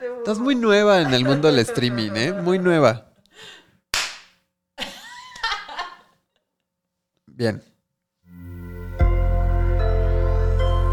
[0.00, 2.32] Estás muy nueva en el mundo del streaming, ¿eh?
[2.32, 3.10] Muy nueva.
[7.26, 7.62] Bien.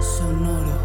[0.01, 0.79] Sonoro.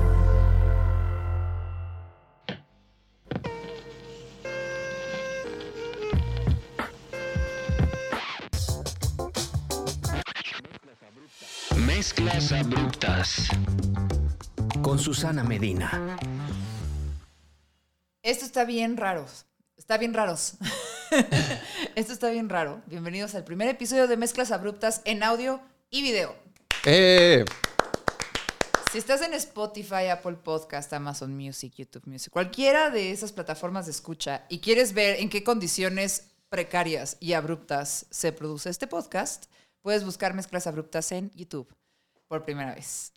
[11.86, 13.48] Mezclas abruptas.
[14.82, 16.18] Con Susana Medina.
[18.30, 19.26] Esto está bien raro.
[19.76, 20.54] Está bien raros.
[21.96, 22.80] Esto está bien raro.
[22.86, 26.36] Bienvenidos al primer episodio de Mezclas Abruptas en audio y video.
[26.84, 27.44] ¡Eh!
[28.92, 33.90] Si estás en Spotify, Apple Podcast, Amazon Music, YouTube Music, cualquiera de esas plataformas de
[33.90, 39.46] escucha y quieres ver en qué condiciones precarias y abruptas se produce este podcast,
[39.82, 41.66] puedes buscar Mezclas Abruptas en YouTube
[42.28, 43.12] por primera vez.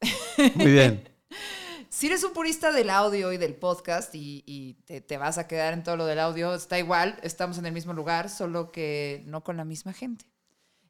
[0.55, 1.07] Muy bien.
[1.93, 5.47] Si eres un purista del audio y del podcast y, y te, te vas a
[5.47, 9.21] quedar en todo lo del audio, está igual, estamos en el mismo lugar, solo que
[9.27, 10.25] no con la misma gente.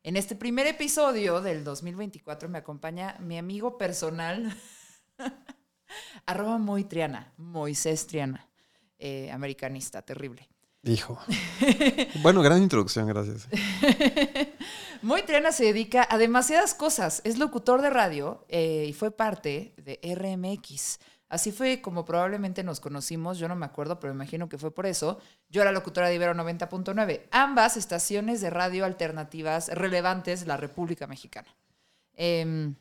[0.03, 4.55] En este primer episodio del 2024 me acompaña mi amigo personal,
[6.25, 8.49] arroba muy triana, Moisés Triana,
[8.97, 10.47] eh, americanista, terrible.
[10.83, 11.19] Hijo.
[12.21, 13.49] Bueno, gran introducción, gracias.
[15.03, 17.19] Muy Triana se dedica a demasiadas cosas.
[17.25, 20.97] Es locutor de radio eh, y fue parte de RMX.
[21.27, 23.37] Así fue como probablemente nos conocimos.
[23.37, 25.19] Yo no me acuerdo, pero imagino que fue por eso.
[25.49, 27.23] Yo era locutora de Ibero 90.9.
[27.31, 31.53] Ambas estaciones de radio alternativas relevantes de la República Mexicana.
[32.13, 32.75] Em,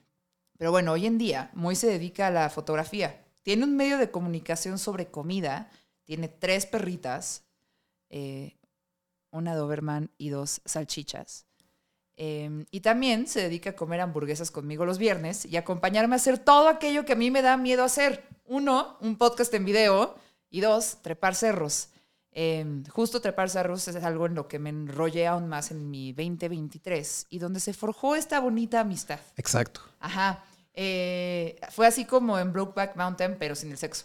[0.56, 3.24] pero bueno, hoy en día Moy se dedica a la fotografía.
[3.42, 5.70] Tiene un medio de comunicación sobre comida.
[6.04, 7.42] Tiene tres perritas,
[8.10, 8.58] eh,
[9.32, 11.46] una Doberman y dos salchichas.
[12.24, 16.38] Eh, y también se dedica a comer hamburguesas conmigo los viernes y acompañarme a hacer
[16.38, 18.28] todo aquello que a mí me da miedo hacer.
[18.44, 20.14] Uno, un podcast en video
[20.48, 21.88] y dos, trepar cerros.
[22.30, 26.12] Eh, justo trepar cerros es algo en lo que me enrollé aún más en mi
[26.12, 29.18] 2023 y donde se forjó esta bonita amistad.
[29.36, 29.80] Exacto.
[29.98, 30.44] Ajá.
[30.74, 34.04] Eh, fue así como en Brokeback Mountain, pero sin el sexo.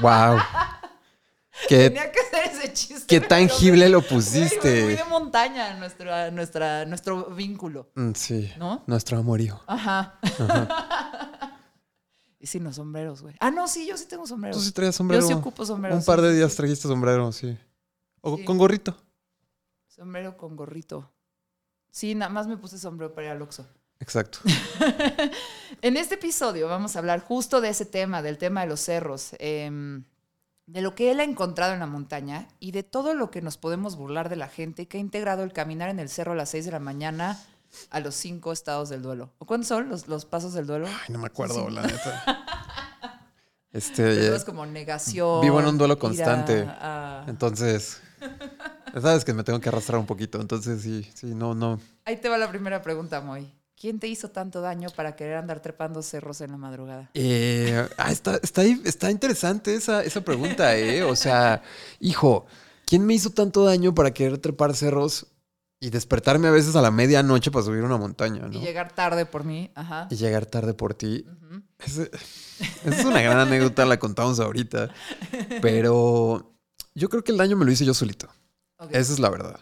[0.00, 0.38] Wow.
[1.68, 3.04] Qué, Tenía que hacer ese chiste.
[3.06, 4.68] qué tangible lo Güey, Muy pusiste.
[4.86, 8.52] de montaña nuestra, nuestra, nuestro vínculo, Mm, Sí.
[8.58, 8.82] ¿no?
[8.86, 9.62] Nuestro amorío.
[9.66, 10.18] Ajá.
[12.40, 13.34] y sin los sombreros, güey.
[13.40, 14.56] Ah, no, sí, yo sí tengo sombreros.
[14.58, 15.22] Tú sí traías sombrero.
[15.22, 15.96] Yo sí ocupo sombrero.
[15.96, 17.56] Un par de días trajiste sombrero, sí.
[18.20, 18.44] O Sí.
[18.44, 18.96] con gorrito.
[19.88, 21.10] Sombrero con gorrito.
[21.90, 23.66] Sí, nada más me puse sombrero para ir al Oxxo.
[24.00, 24.40] Exacto.
[25.82, 29.30] En este episodio vamos a hablar justo de ese tema, del tema de los cerros,
[29.38, 30.04] em,
[30.66, 33.56] de lo que él ha encontrado en la montaña y de todo lo que nos
[33.58, 36.50] podemos burlar de la gente que ha integrado el caminar en el cerro a las
[36.50, 37.38] 6 de la mañana
[37.90, 39.32] a los cinco estados del duelo.
[39.38, 40.86] ¿O cuántos son los, los pasos del duelo?
[40.86, 41.74] Ay, no me acuerdo, Sí.
[41.74, 42.44] la neta.
[43.72, 44.32] Este.
[44.32, 45.40] es como negación.
[45.40, 46.64] vivo en un duelo constante.
[47.26, 48.00] Entonces.
[49.02, 50.40] Sabes que me tengo que arrastrar un poquito.
[50.40, 51.80] Entonces, sí, sí, no, no.
[52.04, 53.52] Ahí te va la primera pregunta, Moy.
[53.84, 57.10] ¿Quién te hizo tanto daño para querer andar trepando cerros en la madrugada?
[57.12, 61.02] Eh, ah, está, está, interesante esa, esa pregunta, ¿eh?
[61.02, 61.60] O sea,
[62.00, 62.46] hijo,
[62.86, 65.26] ¿quién me hizo tanto daño para querer trepar cerros
[65.80, 68.58] y despertarme a veces a la medianoche para subir una montaña, ¿no?
[68.58, 69.70] Y llegar tarde por mí.
[69.74, 70.08] Ajá.
[70.10, 71.26] Y llegar tarde por ti.
[71.78, 72.04] Esa
[72.86, 74.94] es una gran anécdota, la contamos ahorita.
[75.60, 76.54] Pero
[76.94, 78.30] yo creo que el daño me lo hice yo solito.
[78.88, 79.60] Esa es la verdad.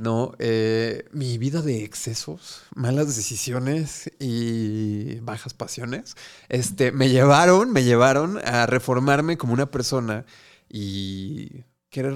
[0.00, 6.14] No, eh, mi vida de excesos, malas decisiones y bajas pasiones,
[6.48, 10.24] este, me llevaron, me llevaron a reformarme como una persona
[10.70, 12.14] y querer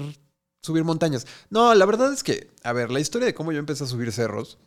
[0.63, 1.27] subir montañas.
[1.51, 4.11] No, la verdad es que, a ver, la historia de cómo yo empecé a subir
[4.11, 4.57] cerros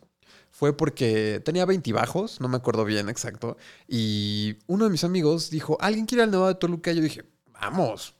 [0.52, 3.56] fue porque tenía 20 bajos, no me acuerdo bien exacto,
[3.88, 6.92] y uno de mis amigos dijo, ¿alguien quiere ir al Nevado de Toluca?
[6.92, 8.14] Yo dije, vamos,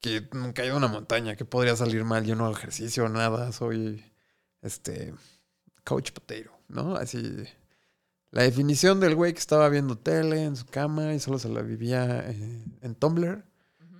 [0.00, 3.08] que nunca he ido a una montaña, que podría salir mal, yo no hago ejercicio,
[3.08, 4.04] nada, soy
[4.66, 5.14] este
[5.84, 6.96] coach potato, ¿no?
[6.96, 7.46] Así
[8.36, 11.62] la definición del güey que estaba viendo tele en su cama y solo se la
[11.62, 13.42] vivía eh, en Tumblr,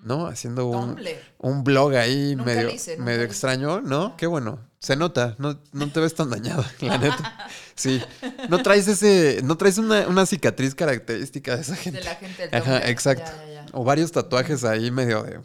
[0.03, 0.27] ¿no?
[0.27, 1.01] Haciendo un,
[1.39, 4.15] un blog ahí Nunca medio, hice, medio extraño, ¿no?
[4.17, 4.61] Qué bueno.
[4.79, 7.49] Se nota, no, no te ves tan dañado, la neta.
[7.77, 8.01] Sí.
[8.49, 11.99] No traes ese, no traes una, una cicatriz característica de esa gente.
[11.99, 13.31] De la gente del Ajá, exacto.
[13.31, 13.67] Ya, ya, ya.
[13.73, 15.41] O varios tatuajes ahí medio de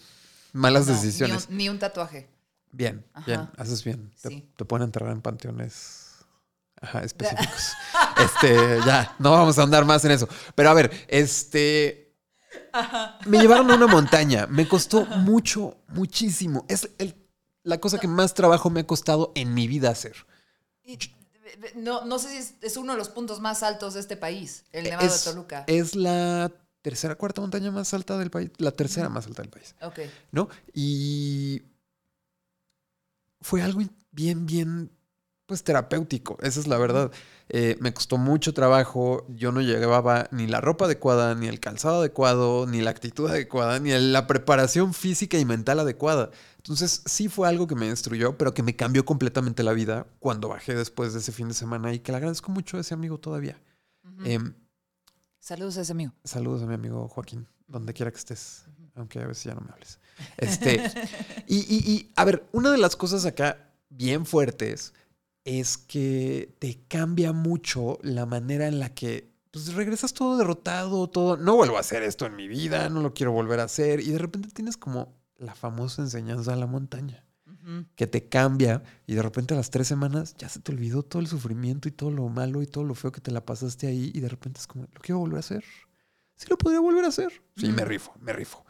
[0.54, 1.50] malas No, decisiones.
[1.50, 2.30] Ni un, ni un tatuaje.
[2.72, 3.26] Bien, Ajá.
[3.26, 4.12] bien, haces bien.
[4.22, 4.50] Te, Sí.
[4.56, 6.16] te pueden enterrar en panteones
[6.82, 7.74] ajá, específicos.
[8.18, 10.28] este, ya, no vamos a andar más en eso.
[10.56, 12.16] Pero a ver, este.
[13.26, 14.48] Me llevaron a una montaña.
[14.48, 16.66] Me costó mucho, muchísimo.
[16.68, 17.16] Es el-
[17.64, 20.16] la cosa que más trabajo me ha costado en mi vida hacer.
[20.84, 20.98] Y-
[21.76, 24.64] No, no sé si es, es uno de los puntos más altos de este país,
[24.72, 25.64] el Nevado es, de Toluca.
[25.68, 26.50] es la
[26.82, 30.00] tercera, cuarta montaña más alta del país, la tercera más alta del país, Ok.
[30.32, 30.48] ¿no?
[30.74, 31.62] Y
[33.42, 34.92] fue algo bien, bien,
[35.46, 37.12] pues terapéutico, esa es la verdad.
[37.50, 42.00] Eh, me costó mucho trabajo, yo no llevaba ni la ropa adecuada, ni el calzado
[42.00, 46.32] adecuado, ni la actitud adecuada, ni la preparación física y mental adecuada.
[46.56, 50.48] Entonces sí fue algo que me destruyó, pero que me cambió completamente la vida cuando
[50.48, 53.18] bajé después de ese fin de semana y que le agradezco mucho a ese amigo
[53.18, 53.60] todavía.
[54.24, 54.54] Em,
[55.40, 56.14] Saludos a ese amigo.
[56.24, 58.66] saludos a mi amigo Joaquín, donde quiera que estés,
[58.96, 60.00] aunque a veces ya no me hables.
[60.38, 60.82] Este,
[61.48, 64.94] y, y- y, a ver, una de las cosas acá bien fuertes
[65.44, 71.36] es que te cambia mucho la manera en la que pues, regresas todo derrotado, todo,
[71.38, 74.12] no vuelvo a hacer esto en mi vida, no lo quiero volver a hacer, y
[74.12, 77.26] de repente tienes como la famosa enseñanza a la montaña
[77.96, 81.22] que te cambia y de repente a las tres semanas ya se te olvidó todo
[81.22, 84.12] el sufrimiento y todo lo malo y todo lo feo que te la pasaste ahí
[84.16, 85.64] y de repente es como, ¿lo quiero volver a hacer?
[86.36, 87.32] Sí lo podría volver a hacer.
[87.56, 88.66] Sí, me rifo, me rifo.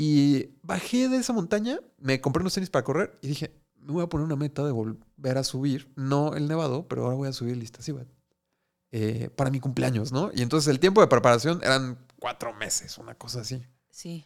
[0.00, 4.04] Y bajé de esa montaña, me compré unos tenis para correr y dije, me voy
[4.04, 7.32] a poner una meta de volver a subir, no el nevado, pero ahora voy a
[7.32, 8.06] subir lista Ciudad
[8.92, 10.30] eh, para mi cumpleaños, ¿no?
[10.32, 13.60] Y entonces el tiempo de preparación eran cuatro meses, una cosa así.
[13.90, 14.24] Sí.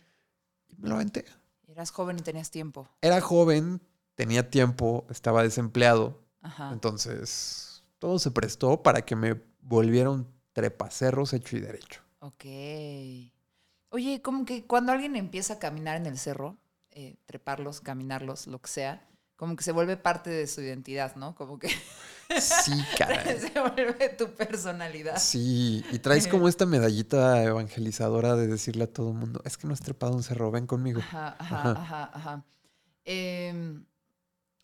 [0.69, 1.25] Y me lo aventé.
[1.67, 2.87] Eras joven y tenías tiempo.
[3.01, 3.81] Era joven,
[4.15, 6.21] tenía tiempo, estaba desempleado.
[6.43, 6.71] Ajá.
[6.71, 12.03] Entonces, todo se prestó para que me volviera un trepacerros hecho y derecho.
[12.19, 12.45] Ok.
[13.93, 16.57] Oye, como que cuando alguien empieza a caminar en el cerro,
[16.91, 19.07] eh, treparlos, caminarlos, lo que sea,
[19.37, 21.35] como que se vuelve parte de su identidad, ¿no?
[21.35, 21.69] Como que
[22.41, 23.39] Sí, caray.
[23.41, 25.19] se vuelve tu personalidad.
[25.19, 29.67] Sí, y traes como esta medallita evangelizadora de decirle a todo el mundo, es que
[29.67, 31.01] no has trepado un cerro, ven conmigo.
[31.01, 31.71] Ajá, ajá, Ajá.
[31.83, 32.45] ajá, ajá.
[33.05, 33.85] Em,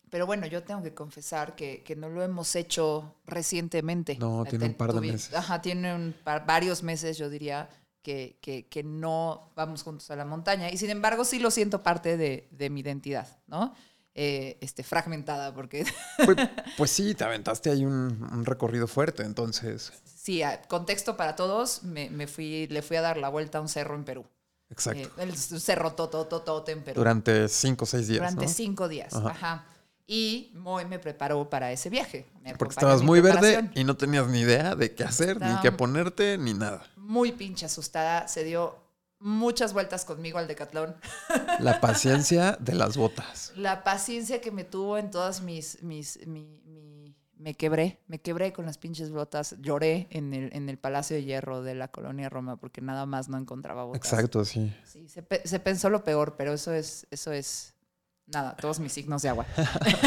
[0.09, 4.17] pero bueno, yo tengo que confesar que, que no lo hemos hecho recientemente.
[4.17, 5.35] No, tiene un par de tuvi- meses.
[5.35, 7.69] Ajá, tiene un par- varios meses, yo diría,
[8.01, 10.69] que, que- que no vamos juntos a la montaña.
[10.71, 13.73] Y sin embargo, sí lo siento parte de, de mi identidad, ¿no?
[14.15, 15.85] Eh, este, fragmentada, porque
[16.25, 16.37] Pues,
[16.77, 19.93] pues sí, te aventaste ahí un, un recorrido fuerte, entonces.
[20.03, 23.61] sí, a- contexto para todos, me, me fui, le fui a dar la vuelta a
[23.61, 24.25] un cerro en Perú.
[24.69, 25.01] Exacto.
[25.17, 26.99] Eh, el cerro Totototote en Perú.
[26.99, 28.19] Durante cinco o seis días.
[28.19, 28.51] Durante ¿no?
[28.51, 29.13] cinco días.
[29.15, 29.29] Ajá.
[29.29, 29.65] Ajá.
[30.11, 32.25] Y Moy me preparó para ese viaje.
[32.41, 35.61] Me Porque estabas muy verde y no tenías ni idea de qué hacer, ni Estaba-
[35.61, 36.81] qué ponerte, ni nada.
[36.95, 38.27] Muy pinche asustada.
[38.27, 38.75] Se dio
[39.19, 40.95] muchas vueltas conmigo al decatlón.
[41.59, 43.53] La paciencia de las botas.
[43.55, 45.83] La paciencia que me tuvo en todas mis.
[45.83, 47.99] mis mi, mi- me quebré.
[48.07, 49.57] Me quebré con las pinches botas.
[49.61, 53.29] Lloré en el, en el Palacio de Hierro de la colonia Roma porque nada más
[53.29, 54.11] no encontraba botas.
[54.11, 54.75] Exacto, sí.
[54.85, 57.75] Sí, se, se pensó lo peor, pero eso es, eso es
[58.31, 59.45] nada, todos mis signos de agua.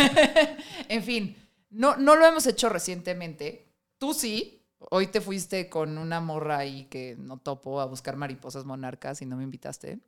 [0.89, 1.37] en fin,
[1.71, 3.67] no, no lo hemos hecho recientemente.
[3.99, 4.59] Tú sí.
[4.91, 9.27] Hoy te fuiste con una morra ahí que no topo a buscar mariposas monarcas y
[9.27, 10.01] no me invitaste.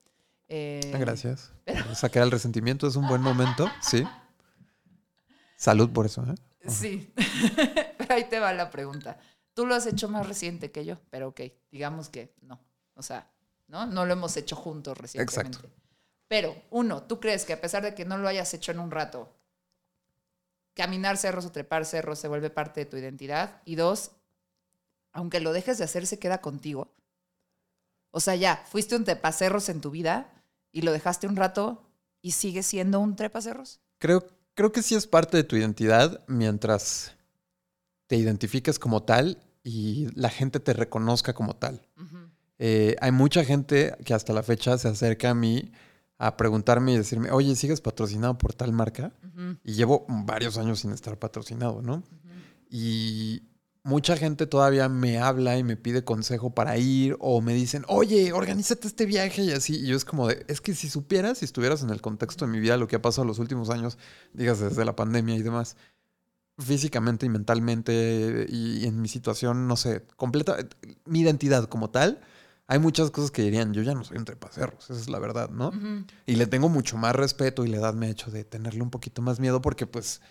[0.49, 1.53] Eh, Gracias.
[1.65, 4.05] por Sacar el resentimiento es un buen momento, sí.
[5.57, 6.35] Salud por eso, ¿eh?
[6.69, 7.13] Sí.
[7.99, 9.19] pero ahí te va la pregunta.
[9.55, 12.61] Tú lo has hecho más reciente que yo, pero ok, digamos que no.
[12.95, 13.31] O sea,
[13.69, 13.87] ¿no?
[13.87, 15.59] No lo hemos hecho juntos recientemente.
[15.59, 15.84] Exacto.
[16.29, 18.91] Pero, uno, ¿tú crees que a pesar de que no lo hayas hecho en un
[18.91, 19.35] rato,
[20.75, 23.63] caminar cerros o trepar cerros se vuelve parte de tu identidad?
[23.65, 24.13] Y dos,
[25.13, 26.95] aunque lo dejes de hacer, se queda contigo.
[28.11, 30.33] O sea, ya, fuiste un trepacerros en tu vida
[30.73, 31.83] y lo dejaste un rato
[32.23, 33.81] y sigues siendo un trepacerros.
[33.99, 37.13] Creo, creo que sí es parte de tu identidad mientras
[38.07, 41.87] te identifiques como tal y la gente te reconozca como tal.
[42.59, 45.73] Eh, hay mucha gente que hasta la fecha se acerca a mí
[46.27, 49.13] a preguntarme y decirme, oye, ¿sigues patrocinado por tal marca?
[49.23, 52.03] Ujú, Y llevo varios años sin estar patrocinado, ¿no?
[52.71, 53.43] Y
[53.83, 58.33] mucha gente todavía me habla y me pide consejo para ir o me dicen, oye,
[58.33, 59.77] organízate este viaje y así.
[59.77, 62.53] Y yo es como de, es que si supieras, si estuvieras en el contexto de
[62.53, 63.99] mi vida, lo que ha pasado los últimos años,
[64.33, 65.77] digas desde la pandemia y demás,
[66.59, 70.57] físicamente y mentalmente y en mi situación, no sé, completa,
[71.05, 72.23] mi identidad como tal,
[72.67, 75.51] hay muchas cosas que dirían, yo ya no soy un trepacerros, esa es la verdad,
[75.51, 75.73] ¿no?
[76.27, 78.91] Y le tengo mucho más respeto y la edad me ha hecho de tenerle un
[78.91, 80.23] poquito más miedo porque pues,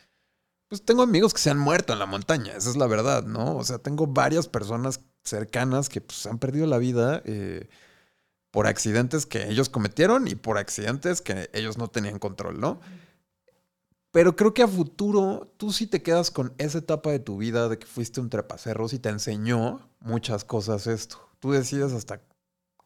[0.68, 3.56] pues tengo amigos que se han muerto en la montaña, esa es la verdad, ¿no?
[3.56, 7.70] O sea, tengo varias personas cercanas que pues han perdido la vida eh,
[8.52, 12.82] por accidentes que ellos cometieron y por accidentes que ellos no tenían control, ¿no?
[14.12, 17.68] Pero creo que a futuro tú sí te quedas con esa etapa de tu vida
[17.68, 21.33] de que fuiste un trepacerros y te enseñó muchas cosas esto.
[21.44, 22.22] Tú decides hasta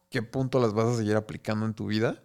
[0.09, 2.23] qué punto las vas a seguir aplicando en tu vida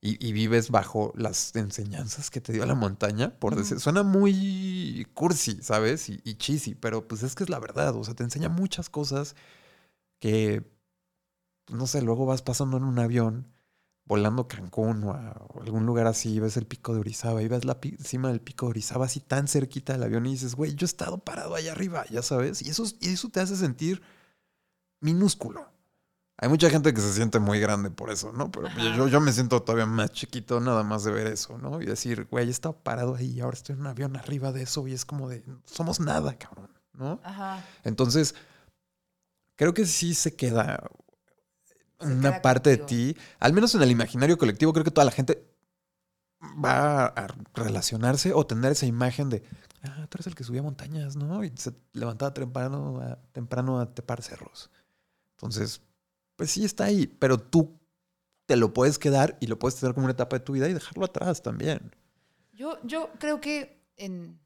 [0.00, 3.80] y, y vives bajo las enseñanzas que te dio la montaña, por decir.
[3.80, 6.08] Suena muy cursi, ¿sabes?
[6.08, 7.96] Y, y cheesy, pero pues es que es la verdad.
[7.96, 9.34] O sea, te enseña muchas cosas
[10.20, 10.70] que
[11.68, 13.52] no sé, luego vas pasando en un avión,
[14.04, 17.64] volando Cancún o a algún lugar así, y ves el pico de Orizaba y ves
[17.64, 20.84] la cima del pico de Orizaba así tan cerquita del avión y dices, güey, yo
[20.84, 24.00] he estado parado allá arriba, ya sabes, y eso, y eso te hace sentir
[25.00, 25.71] minúsculo.
[26.42, 28.50] Hay mucha gente que se siente muy grande por eso, ¿no?
[28.50, 31.80] Pero yo, yo me siento todavía más chiquito nada más de ver eso, ¿no?
[31.80, 34.62] Y decir, güey, he estado parado ahí y ahora estoy en un avión arriba de
[34.62, 37.20] eso y es como de, somos nada, cabrón, ¿no?
[37.22, 37.64] Ajá.
[37.84, 38.34] Entonces,
[39.54, 40.82] creo que sí se queda
[42.00, 45.04] Se una queda parte de ti, al menos en el imaginario colectivo, creo que toda
[45.04, 45.48] la gente
[46.40, 49.44] va a relacionarse o tener esa imagen de,
[49.84, 51.44] ah, tú eres el que subía montañas, ¿no?
[51.44, 54.72] Y se levantaba temprano a, temprano a tepar cerros.
[55.36, 55.82] Entonces,
[56.36, 57.78] pues sí está ahí, pero tú
[58.46, 60.74] te lo puedes quedar y lo puedes tener como una etapa de tu vida y
[60.74, 61.94] dejarlo atrás también.
[62.52, 64.38] Yo, yo creo que en.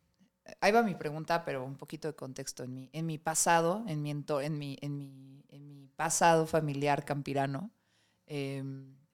[0.61, 2.63] Ahí va mi pregunta, pero un poquito de contexto.
[2.63, 7.05] En mi, en mi pasado, en mi, en mi, en mi, en mi pasado familiar
[7.05, 7.73] campirano,
[8.27, 8.63] eh,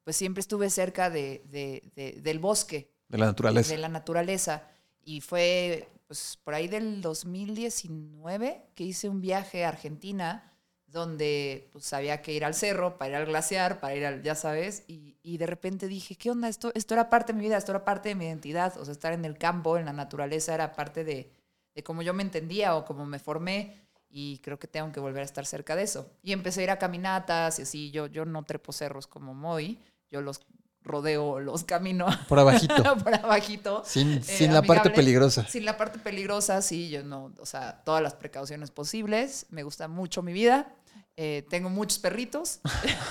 [0.05, 3.73] pues siempre estuve cerca de, de- de- del bosque, De la naturaleza.
[3.73, 4.69] de la naturaleza.
[5.05, 10.52] Y fue pues, por ahí del 2019 que hice un viaje a Argentina
[10.93, 14.35] donde pues había que ir al cerro para ir al glaciar, para ir al, ya
[14.35, 16.49] sabes, y, y de repente dije, ¿qué onda?
[16.49, 18.93] Esto, esto era parte de mi vida, esto era parte de mi identidad, o sea,
[18.93, 21.33] estar en el campo, en la naturaleza, era parte de,
[21.75, 25.23] de cómo yo me entendía o cómo me formé, y creo que tengo que volver
[25.23, 26.11] a estar cerca de eso.
[26.23, 29.79] Y empecé a ir a caminatas y así, yo, yo no trepo cerros como Moy,
[30.11, 30.43] yo los
[30.85, 32.97] rodeo, los camino Por abajito.
[33.05, 33.83] por abajito.
[33.87, 35.47] sin eh, sin la parte peligrosa.
[35.49, 39.47] Sin la parte peligrosa, sí, yo no, o sea, todas las precauciones posibles.
[39.51, 40.75] Me gusta mucho mi vida.
[41.17, 42.61] Eh, tengo muchos perritos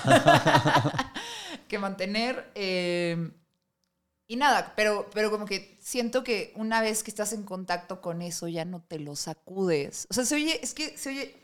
[1.68, 2.50] que mantener.
[2.54, 3.30] eh,
[4.28, 8.22] y nada, pero, pero como que siento que una vez que estás en contacto con
[8.22, 10.06] eso ya no te lo sacudes.
[10.10, 11.36] O sea, se oye, es que se oye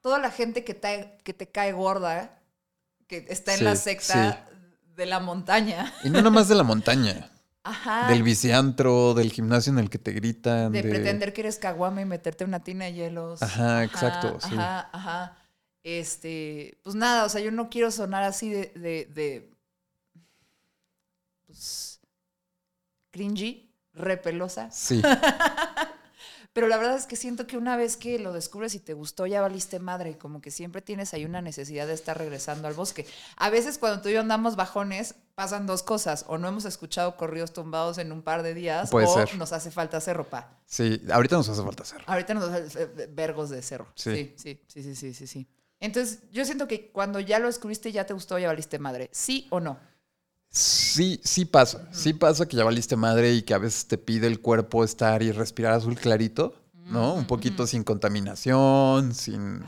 [0.00, 2.40] toda la gente que te, que te cae gorda,
[3.06, 4.48] que está en Sí, la secta
[4.96, 5.92] de la montaña.
[6.02, 7.30] Y no nada más de la montaña.
[7.62, 8.08] Ajá.
[8.08, 10.72] Del viciantro, del gimnasio en el que te gritan.
[10.72, 13.42] De de- pretender que eres caguama y meterte una tina de hielos.
[13.42, 14.54] Ajá, exacto, sí.
[14.54, 15.38] Ajá, ajá.
[15.84, 19.50] Este, pues nada, o sea, yo no quiero sonar así de, de, de
[21.46, 22.00] pues,
[23.10, 24.70] cringy, repelosa.
[24.70, 25.00] Sí,
[26.54, 29.26] Pero la verdad es que siento que una vez que lo descubres y te gustó,
[29.26, 30.16] ya valiste madre.
[30.16, 33.06] Como que siempre tienes ahí una necesidad de estar regresando al bosque.
[33.36, 36.24] A veces cuando tú y yo andamos bajones, pasan dos cosas.
[36.28, 39.36] O no hemos escuchado corridos tumbados en un par de días, Puede o ser.
[39.36, 40.56] nos hace falta cerro, pa.
[40.64, 41.02] sí.
[41.10, 42.04] Ahorita nos hace falta hacerlo.
[42.06, 43.88] Ahorita nos hace eh, vergos de cerro.
[43.96, 44.32] Sí.
[44.36, 45.48] sí, sí, sí, sí, sí, sí.
[45.84, 49.08] Entonces, yo siento que cuando ya lo descubriste, ya te gustó, ya valiste madre.
[49.12, 49.78] ¿Sí o no?
[50.50, 51.88] Sí, sí pasa.
[51.92, 55.22] Sí pasa que ya valiste madre y que a veces te pide el cuerpo estar
[55.22, 56.54] y respirar azul clarito,
[56.86, 57.14] ¿no?
[57.14, 59.64] Un poquito sin contaminación, sin,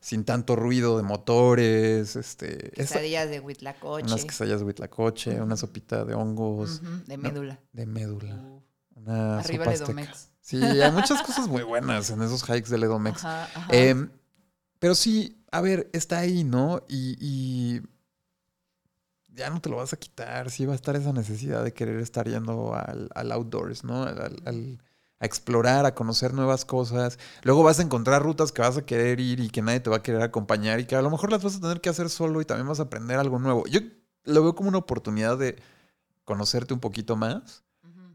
[0.00, 2.66] sin tanto ruido de motores, este...
[2.80, 4.04] esa- Quesadillas de huitlacoche.
[4.06, 7.58] unas quesadillas de huitlacoche, una sopita de hongos, de médula.
[7.72, 8.42] de médula,
[8.94, 9.84] una Arriba sopa azteca.
[10.02, 10.28] Edomex.
[10.42, 13.22] Sí, hay muchas cosas muy buenas en esos hikes del Edomex.
[13.70, 14.10] Em,
[14.78, 16.82] pero sí, a ver, está ahí, ¿no?
[16.88, 17.82] Y, y
[19.36, 20.50] ya no te lo vas a quitar.
[20.50, 24.02] Sí va a estar esa necesidad de querer estar yendo al, al outdoors, ¿no?
[24.04, 24.80] Al,
[25.18, 27.18] a explorar, a conocer nuevas cosas.
[27.42, 29.96] Luego vas a encontrar rutas que vas a querer ir y que nadie te va
[29.96, 32.40] a querer acompañar y que a lo mejor las vas a tener que hacer solo
[32.40, 33.64] y también vas a aprender algo nuevo.
[33.66, 33.80] Yo
[34.24, 35.56] lo veo como una oportunidad de
[36.24, 37.64] conocerte un poquito más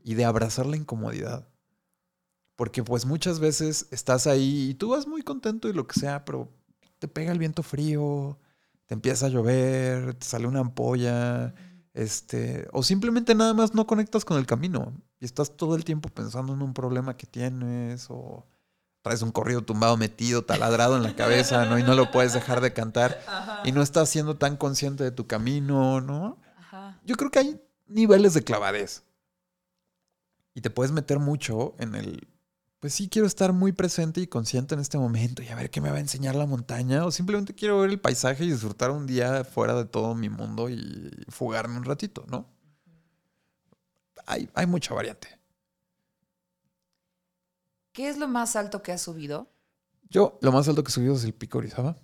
[0.03, 1.47] y de abrazar la incomodidad.
[2.55, 6.25] Porque pues muchas veces estás ahí y tú vas muy contento y lo que sea,
[6.25, 6.51] pero
[7.01, 8.37] te pega el viento frío,
[8.85, 11.55] te empieza a llover, te sale una ampolla,
[11.95, 16.09] este, o simplemente nada más no conectas con el camino y estás todo el tiempo
[16.09, 18.45] pensando en un problema que tienes o
[19.01, 21.79] traes un corrido tumbado metido, taladrado en la cabeza, ¿no?
[21.79, 23.19] Y no lo puedes dejar de cantar
[23.65, 26.37] y no estás siendo tan consciente de tu camino, ¿no?
[26.55, 27.01] Ajá.
[27.03, 29.01] Yo creo que hay niveles de clavadez.
[30.53, 32.27] Y te puedes meter mucho en el,
[32.81, 35.79] pues sí, quiero estar muy presente y consciente en este momento y a ver qué
[35.81, 37.05] me va a enseñar la montaña.
[37.05, 40.67] O simplemente quiero ver el paisaje y disfrutar un día fuera de todo mi mundo
[40.69, 42.49] y fugarme un ratito, ¿no?
[44.25, 45.27] Hay, hay mucha variante.
[47.93, 49.51] ¿Qué es lo más alto que has subido?
[50.09, 51.97] Yo, lo más alto que he subido es el Pico Orizaba.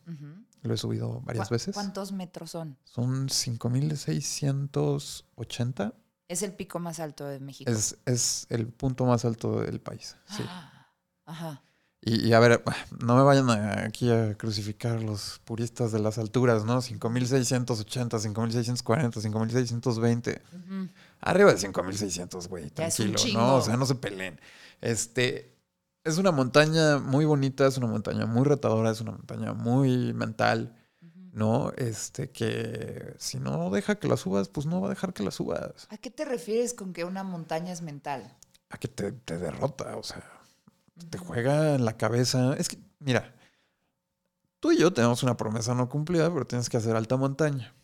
[0.62, 1.74] Lo he subido varias ¿Cu- veces.
[1.74, 2.78] ¿Cuántos metros son?
[2.84, 5.94] Son 5.680.
[6.28, 7.72] Es el pico más alto de México.
[7.72, 10.16] Es, es el punto más alto del país.
[10.36, 10.44] Sí.
[11.26, 11.62] Ajá.
[12.02, 12.64] Y, y a ver,
[13.04, 16.82] no me vayan a- aquí a crucificar los puristas de las alturas, ¿no?
[16.82, 20.42] 5680, 5640, 5620.
[20.54, 20.88] Ujú.
[21.22, 23.18] Arriba de 5600, güey, tranquilo.
[23.34, 23.56] ¿no?
[23.56, 24.40] O sea, no se peleen.
[24.82, 25.58] Este,
[26.04, 30.76] es una montaña muy bonita, es una montaña muy retadora, es una montaña muy mental.
[31.38, 31.72] ¿No?
[31.78, 35.30] Este, que si no deja que la subas, pues no va a dejar que la
[35.30, 35.88] subas.
[35.92, 38.36] ¿A qué te refieres con que una montaña es mental?
[38.72, 40.24] A que te, te derrota, o sea,
[41.12, 42.56] te juega en la cabeza.
[42.58, 43.36] Es que, mira,
[44.60, 47.76] tú y yo tenemos una promesa no cumplida, pero tienes que hacer alta montaña.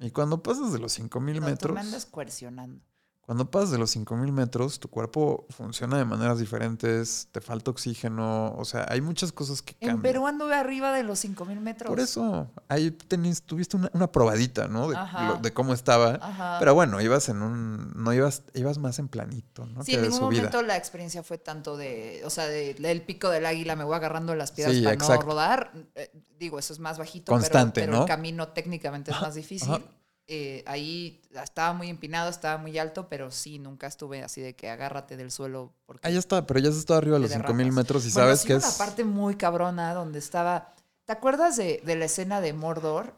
[0.00, 1.74] Y cuando pasas de los 5000 No, tú metros.
[1.74, 2.80] me andas coercionando.
[3.26, 8.54] Cuando pasas de los 5000 metros, tu cuerpo funciona de maneras diferentes, te falta oxígeno,
[8.56, 10.02] o sea, hay muchas cosas que En cambian.
[10.02, 11.88] Perú anduve arriba de los 5000 metros.
[11.88, 14.88] Por eso, ahí tenis- tuviste una, una probadita, ¿no?
[14.90, 16.18] De, lo- de cómo estaba.
[16.20, 16.56] Ajá.
[16.58, 17.92] Pero bueno, ibas en un.
[17.96, 19.84] No ibas, ibas más en planito, ¿no?
[19.84, 20.38] Sí, que en de ningún subida.
[20.42, 23.94] momento la experiencia fue tanto de, o sea, de- del pico del águila me voy
[23.96, 25.24] agarrando las piedras Sí, para exacto.
[25.24, 25.72] no rodar.
[25.94, 28.02] Eh, digo, eso es más bajito, Constante, pero, pero ¿no?
[28.02, 29.72] el camino técnicamente es Ajá, más difícil.
[29.72, 29.82] ajá.
[30.26, 34.70] Eh, ahí estaba muy empinado, estaba muy alto, pero sí, nunca estuve así de que
[34.70, 35.72] agárrate del suelo.
[35.84, 37.74] Porque Ah, ya está, pero ya has estado arriba de los 5000 derrapas.
[37.76, 38.64] metros y Bueno, sabes sí que es.
[38.64, 40.74] una parte muy cabrona donde estaba...
[41.04, 43.12] ¿Te acuerdas de, de la escena de Mordor?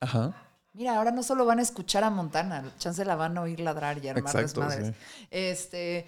[0.00, 0.34] Ajá.
[0.74, 3.96] Mira, ahora no solo van a escuchar a Montana, chance la van a oír ladrar
[4.04, 4.94] y armar Exacto, desmadres.
[5.30, 6.06] Este,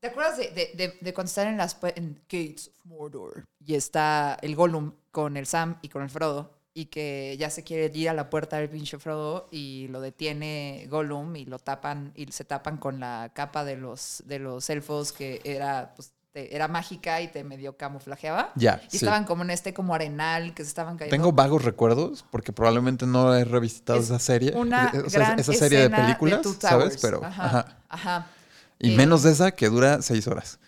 [0.00, 4.54] ¿te acuerdas de, de- cuando están en las en Gates of Mordor y está el
[4.54, 8.12] Gollum con el Sam y con el Frodo y que ya se quiere ir a
[8.12, 12.76] la puerta del pinche Frodo y lo detiene Gollum y lo tapan y se tapan
[12.76, 17.28] con la capa de los de los elfos que era pues, te- era mágica y
[17.28, 18.52] te medio camuflajeaba?
[18.56, 18.96] Ya, Y sí.
[18.98, 21.16] estaban como en este como arenal que se estaban cayendo.
[21.16, 24.52] Tengo vagos recuerdos, porque probablemente no he revisitado Es esa serie.
[24.54, 26.98] una eh, o sea, gran esa serie de películas, ¿sabes?
[27.00, 27.24] Pero.
[27.24, 27.76] ajá, Ajá.
[27.88, 28.26] ajá.
[28.78, 30.58] Y Eh, menos de esa que dura seis horas.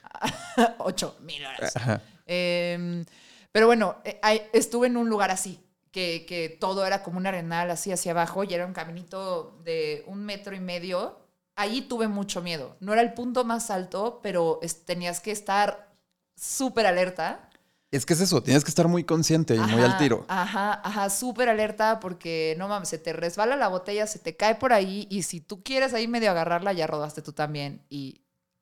[0.78, 1.76] Ocho mil horas.
[1.76, 2.00] Ajá.
[2.26, 3.04] Eh,
[3.52, 4.18] pero bueno, eh,
[4.54, 5.60] estuve en un lugar así,
[5.92, 10.04] que, que todo era como un arenal así hacia abajo y era un caminito de
[10.06, 11.18] un metro y medio.
[11.56, 12.76] Ahí tuve mucho miedo.
[12.80, 15.88] No era el punto más alto, pero es- tenías que estar
[16.36, 17.48] súper alerta.
[17.90, 20.24] Es que es eso, tienes que estar muy consciente y muy al tiro.
[20.28, 24.56] Ajá, ajá, súper alerta porque no mames, se te resbala la botella, se te cae
[24.56, 28.20] por ahí y si tú quieres ahí medio agarrarla, ya rodaste tú también y,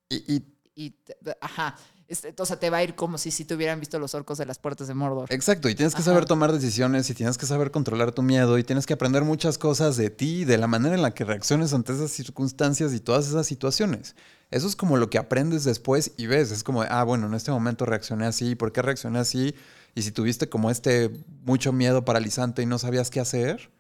[0.09, 0.43] Y, y
[0.79, 1.77] y te- ajá,
[2.09, 4.39] este, o sea, te va a ir como si, si te hubieran visto los orcos
[4.39, 5.33] de las puertas de Mordor.
[5.33, 6.13] Exacto, y tienes que Ajá.
[6.13, 9.59] saber tomar decisiones y tienes que saber controlar tu miedo y tienes que aprender muchas
[9.59, 13.27] cosas de ti, de la manera en la que reacciones ante esas circunstancias y todas
[13.29, 14.15] esas situaciones.
[14.51, 17.51] Eso es como lo que aprendes después y ves, es como, ah, bueno, en este
[17.51, 19.55] momento reaccioné así, ¿por qué reaccioné así?
[19.97, 21.11] Y si tuviste como este
[21.45, 23.73] mucho miedo paralizante y no sabías qué hacer,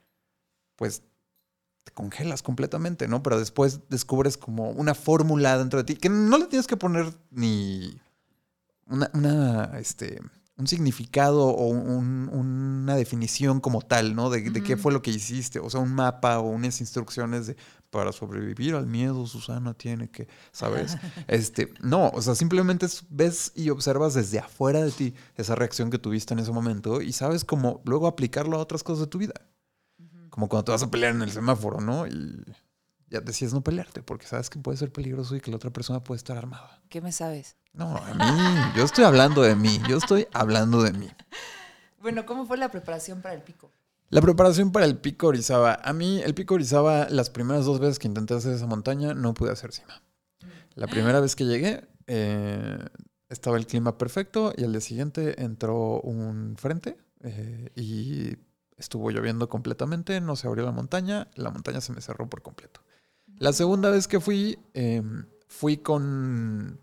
[0.75, 1.03] pues
[1.85, 3.23] te congelas completamente, ¿no?
[3.23, 7.13] Pero después descubres como una fórmula dentro de ti que no le tienes que poner
[7.31, 8.01] ni
[8.87, 10.21] una, una, este,
[10.59, 14.31] un significado o un- una definición como tal, ¿no?
[14.31, 15.59] De, de qué fue lo que hiciste.
[15.59, 17.57] O sea, un mapa o unas instrucciones de
[17.91, 20.97] para sobrevivir al miedo, Susana tiene que, ¿sabes?
[21.29, 25.91] Este, no, o sea, simplemente es- ves y observas desde afuera de ti esa reacción
[25.91, 29.19] que tuviste en ese momento y sabes cómo luego aplicarlo a otras cosas de tu
[29.19, 29.35] vida.
[30.31, 32.07] Como cuando te vas a pelear en el semáforo, ¿no?
[32.07, 32.45] Y
[33.09, 36.03] ya decides no pelearte porque sabes que puede ser peligroso y que la otra persona
[36.03, 36.83] puede estar armada.
[36.89, 37.57] ¿Qué me sabes?
[37.73, 41.09] No, a mí, yo estoy hablando de mí, yo estoy hablando de mí.
[41.99, 43.73] Bueno, ¿cómo fue la preparación para el pico?
[44.11, 45.81] La preparación para el pico Orizaba.
[45.83, 49.35] A mí, el pico Orizaba, las primeras dos veces que intenté hacer esa montaña, no
[49.35, 50.03] pude hacer cima.
[50.77, 52.79] La primera vez que llegué, eh,
[53.29, 58.37] estaba el clima perfecto y al día siguiente entró un frente eh, y
[58.77, 62.83] estuvo lloviendo completamente, no se abrió la montaña, la montaña se me cerró por completo.
[63.39, 65.03] La segunda vez que fui, eh,
[65.47, 66.81] fui con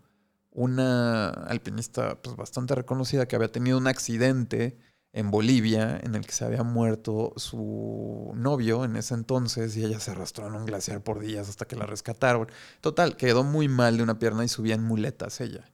[0.52, 4.78] una alpinista pues, bastante reconocida que había tenido un accidente
[5.12, 10.00] en Bolivia en el que se había muerto su novio en ese entonces y ella
[10.00, 12.48] se arrastró en un glaciar por días hasta que la rescataron.
[12.80, 15.70] Total, quedó muy mal de una pierna y subía en muletas ella.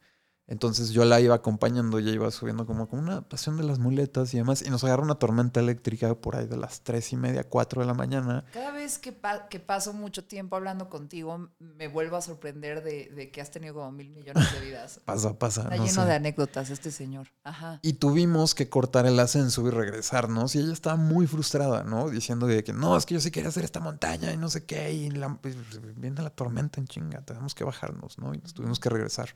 [0.51, 4.35] Entonces yo la iba acompañando, ella iba subiendo como con una pasión de las muletas
[4.35, 4.63] y demás.
[4.63, 7.87] Y nos agarró una tormenta eléctrica por ahí de las tres y media, cuatro de
[7.87, 8.45] la mañana.
[8.53, 13.11] Cada vez que, pa- que paso mucho tiempo hablando contigo, me vuelvo a sorprender de,
[13.15, 15.01] de que has tenido como mil millones de vidas.
[15.05, 15.63] Pasa, pasa.
[15.63, 16.09] Está no lleno sé.
[16.09, 17.29] de anécdotas este señor.
[17.45, 17.79] Ajá.
[17.83, 20.57] Y tuvimos que cortar el ascenso y regresarnos.
[20.57, 22.11] Y ella estaba muy frustrada, ¿no?
[22.11, 24.65] Diciendo de que no, es que yo sí quería hacer esta montaña y no sé
[24.65, 24.93] qué.
[24.93, 25.55] Y la, pues,
[25.97, 28.35] viene la tormenta en chinga, tenemos que bajarnos, ¿no?
[28.35, 29.29] Y nos tuvimos que regresar.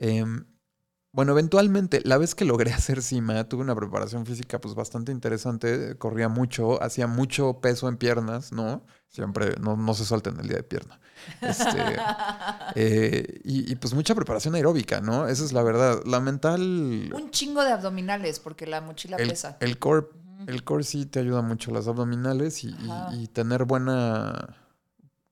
[0.00, 0.46] Em,
[1.12, 5.96] bueno, eventualmente, la vez que logré hacer cima, tuve una preparación física pues bastante interesante.
[5.98, 8.84] Corría mucho, hacía mucho peso en piernas, ¿no?
[9.08, 11.00] Siempre, no, no se suelten el día de pierna.
[11.42, 11.66] Este,
[12.76, 15.26] eh, y, y, pues mucha preparación aeróbica, ¿no?
[15.28, 16.00] Esa es la verdad.
[16.06, 17.12] La mental...
[17.12, 19.56] Un chingo de abdominales porque la mochila El, pesa.
[19.60, 20.06] el core,
[20.46, 22.74] el core sí te ayuda mucho, las abdominales y,
[23.12, 24.56] y tener buena,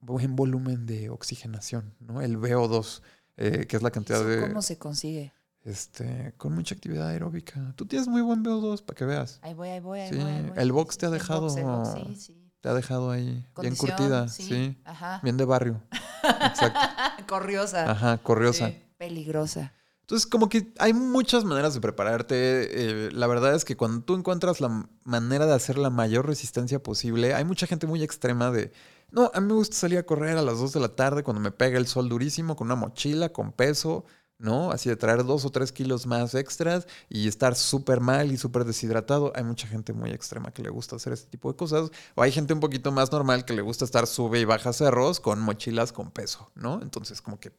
[0.00, 2.20] buen volumen de oxigenación, ¿no?
[2.20, 3.00] El VO2,
[3.38, 4.48] eh, que es la cantidad ¿Eso de...
[4.48, 5.32] ¿Cómo se consigue?
[5.64, 7.72] este, con mucha actividad aeróbica.
[7.76, 9.38] Tú tienes muy buen VO2 para que veas.
[9.42, 10.24] Ahí voy, ahí voy, ahí Sí, voy.
[10.30, 10.52] ahí voy.
[10.58, 12.50] el box te ha dejado- box, el box, sí, sí.
[12.60, 14.76] Te ha dejado ahí bien curtida, sí.
[14.84, 15.20] Ajá.
[15.22, 15.82] Bien de barrio.
[16.22, 16.80] Exacto.
[17.28, 17.90] Corriosa.
[17.90, 18.72] Ajá, corriosa.
[18.96, 19.72] Peligrosa.
[20.00, 22.34] Entonces, como que hay muchas maneras de prepararte.
[22.36, 26.82] eh, la verdad es que cuando tú encuentras la manera de hacer la mayor resistencia
[26.82, 28.72] posible, hay mucha gente muy extrema de,
[29.10, 31.40] no, a mí me gusta salir a correr a las 2 de la tarde cuando
[31.40, 34.04] me pega el sol durísimo, con una mochila, con peso,
[34.38, 34.70] ¿no?
[34.70, 38.64] Así de traer dos o tres kilos más extras y estar súper mal y súper
[38.64, 39.32] deshidratado.
[39.34, 41.90] Hay mucha gente muy extrema que le gusta hacer este tipo de cosas.
[42.14, 45.20] O hay gente un poquito más normal que le gusta estar sube y baja cerros
[45.20, 46.80] con mochilas con peso, ¿no?
[46.82, 47.52] Entonces, como que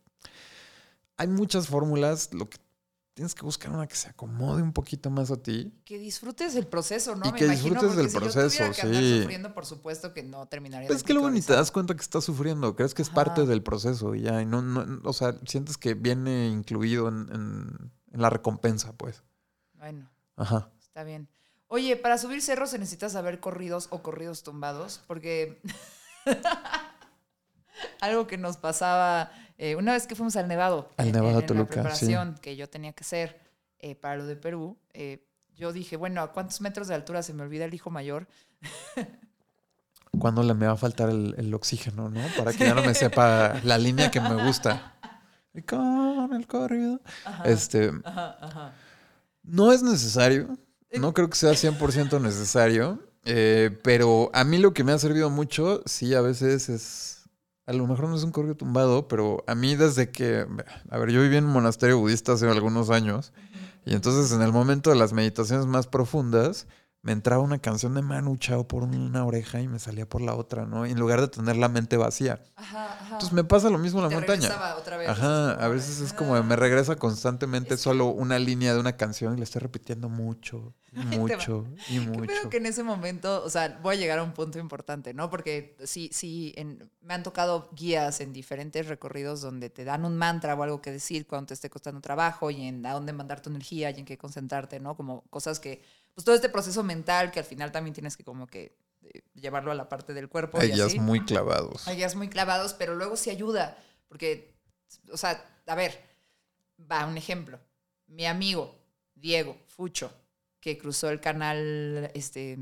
[1.17, 2.33] hay muchas fórmulas.
[2.33, 2.57] Lo que
[3.13, 5.73] tienes que buscar una que se acomode un poquito más a ti.
[5.83, 7.25] Que disfrutes el proceso, ¿no?
[7.27, 9.19] Y Me que imagino, disfrutes del si yo proceso, tuviera que andar sí.
[9.19, 10.87] sufriendo, por supuesto que no terminaría.
[10.87, 12.75] Pues es que luego ni te das cuenta que estás sufriendo.
[12.75, 13.15] Crees que es Ajá.
[13.15, 14.41] parte del proceso y ya.
[14.41, 19.21] Y no, no, o sea, sientes que viene incluido en, en- en la recompensa, pues.
[19.73, 20.69] Bueno, Ajá.
[20.79, 21.27] está bien.
[21.67, 25.61] Oye, para subir cerros se necesita saber corridos o corridos tumbados, porque
[28.01, 31.39] algo que nos pasaba eh, una vez que fuimos al Nevado, Al en- Nevado en,
[31.41, 31.73] la Toluca, sí.
[31.79, 33.39] preparación que yo tenía que hacer
[33.79, 37.33] eh, para lo de Perú, eh, yo dije, bueno, ¿a cuántos metros de altura se
[37.33, 38.27] me olvida el hijo mayor?
[40.19, 42.19] Cuando le me va a faltar el, el oxígeno, ¿no?
[42.35, 44.95] Para que ya no me sepa la línea que me gusta.
[45.51, 47.01] Y con el corrido.
[47.43, 48.73] Este, Ajá, ajá.
[49.41, 50.55] no es necesario.
[50.93, 52.99] No creo que sea 100% necesario.
[53.25, 57.18] eh, pero a mí lo que me ha servido mucho, sí, a veces es...
[57.69, 60.43] A lo mejor no es un corrido tumbado, pero a mí desde que...
[60.89, 63.31] A ver, yo viví en un monasterio budista hace algunos años.
[63.85, 66.65] Y entonces en el momento de las meditaciones más profundas,
[67.01, 70.35] me entraba una canción de Manu Chao por una oreja y me salía por la
[70.35, 70.85] otra, ¿no?
[70.85, 72.43] En lugar de tener la mente vacía.
[72.57, 73.03] Ajá, ajá.
[73.13, 74.49] Entonces me pasa lo mismo en la montaña.
[74.77, 75.07] otra vez.
[75.09, 78.97] Ajá, a veces es como me regresa constantemente Es que- solo una línea de una
[78.97, 80.97] canción y la estoy repitiendo mucho, y
[81.53, 82.21] mucho, y mucho.
[82.27, 85.29] pedo que en ese momento, o sea, voy a llegar a un punto importante, ¿no?
[85.29, 90.17] Porque sí, sí, en- me han tocado guías en diferentes recorridos donde te dan un
[90.17, 93.41] mantra o algo que decir cuando te esté costando trabajo y en a dónde mandar
[93.41, 94.95] tu energía y en qué concentrarte, ¿no?
[94.97, 95.81] Como cosas que,
[96.13, 99.71] pues todo este proceso mental que al final también tienes que como que eh, llevarlo
[99.71, 100.61] a la parte del cuerpo.
[100.61, 100.99] y Ellas así.
[100.99, 101.87] muy clavados.
[101.87, 104.55] Hay muy clavados, pero luego sí ayuda, porque,
[105.11, 105.99] o sea, a ver,
[106.91, 107.59] va un ejemplo.
[108.07, 108.75] Mi amigo
[109.15, 110.11] Diego Fucho,
[110.59, 112.57] que cruzó el canal, este,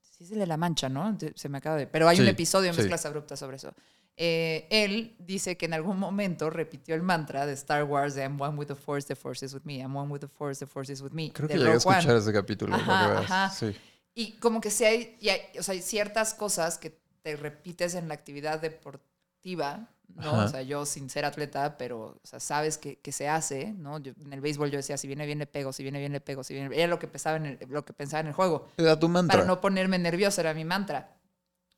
[0.00, 1.16] sí es el de La Mancha, ¿no?
[1.34, 1.86] Se me acaba de...
[1.86, 2.80] Pero hay un episodio en sí.
[2.80, 3.74] Mezclas Abruptas sobre eso.
[4.18, 8.40] Eh, él dice que en algún momento repitió el mantra de Star Wars de I'm
[8.40, 9.80] one with the Force, the Force is with me.
[9.80, 11.30] I'm one with the Force, the Force is with me.
[11.32, 11.76] Creo que llegué a One.
[11.98, 13.50] escuchar ese capítulo, Ajá, ajá.
[13.50, 13.76] Sí.
[14.14, 17.94] Y como que sí hay, y hay- o sea, hay ciertas cosas que te repites
[17.94, 20.30] en la actividad deportiva, ¿no?
[20.30, 20.44] Ajá.
[20.44, 23.98] O sea, yo sin ser atleta, pero, o sea, sabes que, que se hace, ¿no?
[23.98, 26.20] Yo- en el béisbol yo decía, si viene bien le pego, si viene bien le
[26.20, 28.68] pego, si viene Era lo que pensaba en el, lo que pensaba en el juego.
[28.78, 29.36] Era tu mantra.
[29.40, 31.15] Para no ponerme nerviosa, era mi mantra.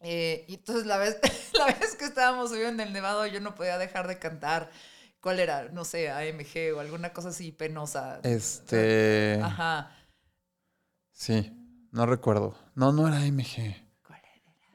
[0.00, 1.18] Eh, y entonces la vez,
[1.54, 4.70] la vez que estábamos subiendo en el Nevado, yo no podía dejar de cantar.
[5.20, 5.68] ¿Cuál era?
[5.70, 8.20] No sé, AMG o alguna cosa así penosa.
[8.22, 9.40] Este.
[9.42, 9.90] Ajá.
[11.12, 11.52] Sí,
[11.90, 12.56] no recuerdo.
[12.76, 13.74] No, no era MG.
[14.06, 14.22] ¿Cuál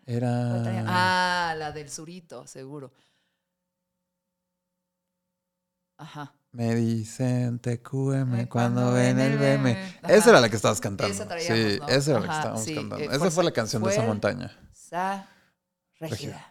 [0.05, 0.17] era?
[0.17, 0.83] Era.
[0.88, 2.91] Ah, la del surito, seguro.
[5.97, 6.36] Ajá.
[6.51, 9.71] Me dicen TQM Eh, cuando ven el BM.
[9.71, 10.13] Ajá.
[10.13, 11.13] Esa era la que estabas cantando.
[11.13, 11.88] Esa traíamos, sí, ¿no?
[11.88, 13.05] esa era la que estábamos sí, cantando.
[13.05, 14.51] eh, esa fue la canción de esa montaña.
[14.93, 15.27] Régida.
[15.99, 16.49] Régida.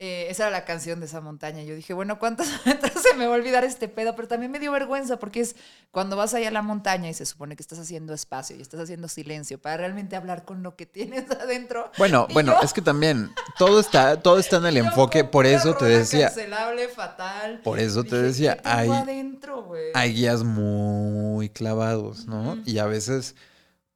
[0.00, 1.62] Eh, esa era la canción de esa montaña.
[1.62, 4.14] Yo dije, bueno, ¿cuántos metros se me va a olvidar este pedo?
[4.16, 5.54] Pero también me dio vergüenza porque es
[5.92, 8.80] cuando vas allá a la montaña y se supone que estás haciendo espacio y estás
[8.80, 11.90] haciendo silencio para realmente hablar con lo que tienes adentro.
[11.96, 15.46] Bueno, Y bueno, yo- es que también todo está, todo está en el enfoque, por
[15.46, 17.60] eso te decía, Cancelable, fatal.
[17.62, 22.54] por eso te Dije, decía, ¿qué tengo hay, adentro, hay guías muy clavados, ¿no?
[22.54, 22.62] Ujú.
[22.66, 23.36] Y a veces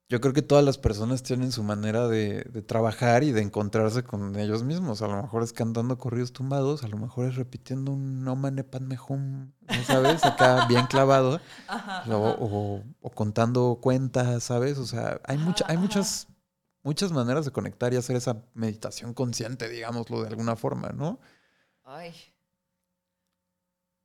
[0.09, 4.03] yo creo que todas las personas tienen su manera de, de trabajar y de encontrarse
[4.05, 5.03] con ellos mismos.
[5.03, 8.65] A lo mejor es cantando corridos tumbados, a lo mejor es repitiendo un no mane
[8.65, 10.25] pan mejum, ¿no ¿sabes?
[10.25, 11.41] Acá bien clavado.
[11.69, 12.37] Ajá, O, ajá.
[12.41, 14.79] o- o contando cuentas, ¿sabes?
[14.79, 16.27] O sea, hay, mucha, hay muchas,
[16.83, 21.21] muchas maneras de conectar y hacer esa meditación consciente, digámoslo de alguna forma, ¿no?
[21.85, 22.15] Ay.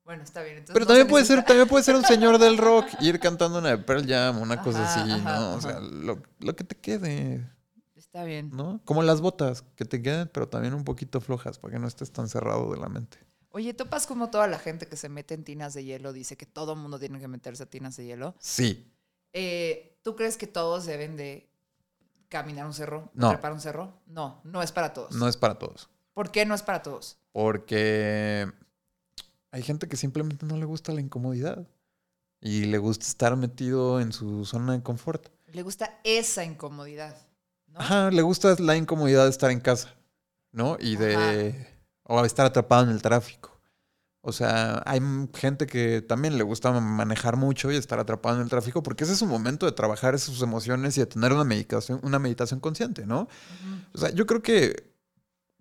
[0.06, 0.58] Bueno, está bien.
[0.58, 3.20] entonces Pero no también se puede ser, también puede ser un señor del rock, ir
[3.20, 5.54] cantando una de Pearl Jam, una cosa así, ajá, ¿no?
[5.56, 7.50] O sea, lo, lo que te quede,
[7.96, 8.52] Está bien.
[8.54, 8.80] ¿no?
[8.86, 12.12] Como las botas, que te queden, pero también un poquito flojas, para que no estés
[12.12, 13.18] tan cerrado de la mente.
[13.50, 16.46] Oye, ¿topas como toda la gente que se mete en tinas de hielo dice que
[16.46, 18.36] todo mundo tiene que meterse a tinas de hielo?
[18.40, 18.92] Sí,
[19.32, 21.50] Eh, ¿Tú crees que todos deben de
[22.30, 23.10] caminar un cerro?
[23.14, 23.30] No.
[23.30, 24.02] ¿Trepar un cerro?
[24.06, 25.16] No, no es para todos.
[25.16, 25.90] no es para todos.
[26.14, 27.18] ¿Por qué no es para todos?
[27.32, 28.52] Porque
[29.54, 31.68] hay gente que simplemente no le gusta la incomodidad.
[32.42, 35.30] y le gusta estar metido en su zona de confort.
[35.54, 37.16] Le gusta esa incomodidad.
[37.68, 37.80] ¿no?
[37.80, 39.96] Ajá, le gusta la incomodidad de estar en casa,
[40.52, 40.76] ¿no?
[40.80, 41.68] Y de...
[42.02, 43.58] O estar atrapado en el tráfico.
[44.22, 45.00] O sea, hay
[45.36, 49.14] gente que también le gusta manejar mucho y estar atrapado en el tráfico porque ese
[49.14, 53.06] es su momento de trabajar sus emociones y de tener una meditación, una meditación consciente,
[53.06, 53.28] ¿no?
[53.94, 54.93] O sea, yo creo que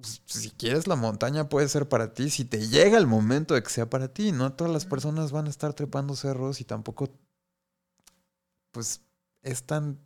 [0.03, 3.63] pues, si quieres la montaña puede ser para ti, si te llega el momento de
[3.63, 7.11] que sea para ti, no todas las personas van a estar trepando cerros y tampoco,
[8.73, 9.01] pues,
[9.43, 9.99] es tan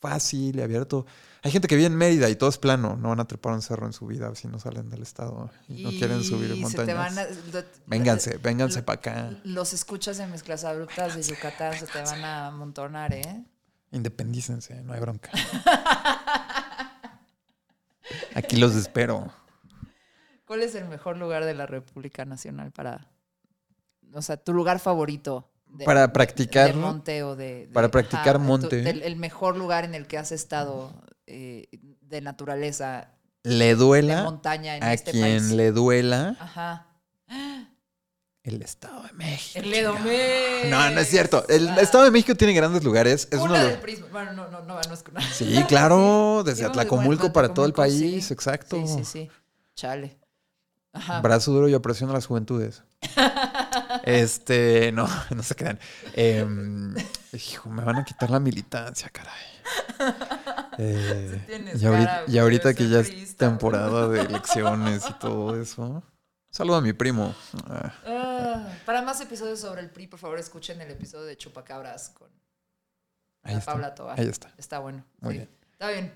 [0.00, 1.06] fácil y abierto.
[1.42, 3.62] Hay gente que vive en Mérida y todo es plano, no van a trepar un
[3.62, 7.18] cerro en su vida si no salen del estado y no quieren subir montañas.
[7.18, 9.40] a- lo- Vénganse, vénganse lo- para acá.
[9.44, 13.44] Los escuchas de mezclas abruptas de Yucatán se te van a amontonar, ¿eh?
[13.92, 15.30] Independícense, no hay bronca.
[18.34, 19.32] Aquí los espero.
[20.44, 23.08] ¿Cuál es el mejor lugar de la República Nacional para,
[24.12, 25.48] o sea, tu lugar favorito?
[25.66, 27.70] de- Para practicar- De monte o de...
[27.72, 28.80] para practicar monte.
[28.90, 30.92] el mejor lugar en el que has estado
[31.26, 31.66] eh,
[32.02, 33.08] de naturaleza,
[33.42, 35.50] Le de duela montaña en a este quien país.
[35.52, 36.88] le duela Ajá.
[38.44, 39.64] El Estado de México.
[39.64, 39.72] El.
[39.72, 40.68] Edomex.
[40.70, 41.44] No, no es cierto.
[41.48, 41.76] El Ah.
[41.80, 43.28] Estado de México tiene grandes lugares.
[43.30, 44.06] Es Una uno de del los- Prisma.
[44.10, 47.54] Bueno, no, no, no, no es que- Sí, claro, desde Sí, vamos de- Atlacomulco para
[47.54, 47.76] todo el sí.
[47.76, 48.76] país, exacto.
[48.86, 49.30] Sí, sí, sí.
[49.76, 50.18] Chale.
[50.94, 51.20] Ajá.
[51.20, 52.82] Brazo duro y opresión a las juventudes.
[54.04, 55.78] Este, no, no se crean.
[56.14, 56.94] Em,
[57.32, 59.32] hijo, me van a quitar la militancia, caray.
[60.78, 65.60] Eh, y, ahorita, cara, y ahorita güey, que ya es temporada de elecciones y todo
[65.60, 66.02] eso.
[66.52, 67.34] Saludo a mi primo.
[67.66, 72.28] Ah, para más episodios sobre el PRI, por favor, escuchen el episodio de Chupacabras con
[73.42, 73.72] ahí está.
[73.72, 74.20] Paula Tobar.
[74.20, 74.52] Ahí está.
[74.58, 75.02] Está bueno.
[75.20, 75.38] Muy sí.
[75.38, 75.50] bien.
[75.72, 76.14] Está bien.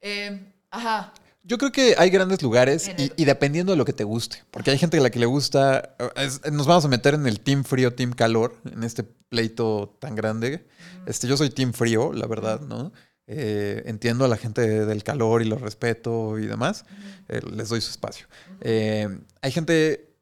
[0.00, 1.12] Eh, ajá.
[1.44, 4.42] Yo creo que hay grandes lugares y, dependiendo de lo que te guste.
[4.50, 5.94] Porque hay gente a la que le gusta.
[6.16, 10.16] es- nos vamos a meter en el team frío, team calor, en este pleito tan
[10.16, 10.66] grande.
[11.06, 12.92] Este, yo soy team frío, la verdad, ¿no?
[13.28, 16.84] Eh, entiendo a la gente del calor y lo respeto y demás.
[17.28, 18.26] Eh, les doy su espacio.
[18.60, 19.08] Eh,
[19.42, 20.14] hay gente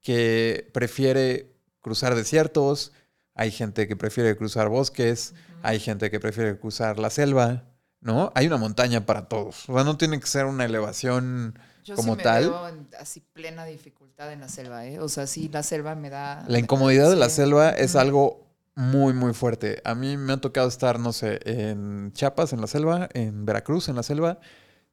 [0.00, 2.92] que prefiere cruzar desiertos.
[3.34, 5.34] Hay gente que prefiere cruzar bosques.
[5.62, 7.64] Hay gente que prefiere cruzar la selva.
[8.00, 8.30] ¿No?
[8.34, 9.68] Hay una montaña para todos.
[9.68, 12.44] O sea, no tiene que ser una elevación Yo como sí me tal.
[12.50, 15.00] veo en así plena dificultad en la selva, ¿eh?
[15.00, 16.44] O sea, sí, la selva me da.
[16.46, 18.45] La incomodidad de la selva es algo
[18.76, 19.80] muy, muy fuerte.
[19.84, 23.88] A mí me ha tocado estar, no sé, en Chiapas, en la selva, en Veracruz,
[23.88, 24.38] en la selva,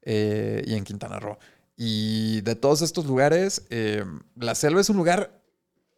[0.02, 1.38] eh, y en Quintana Roo.
[1.76, 4.04] Y de todos estos lugares, eh,
[4.36, 5.42] la selva es un lugar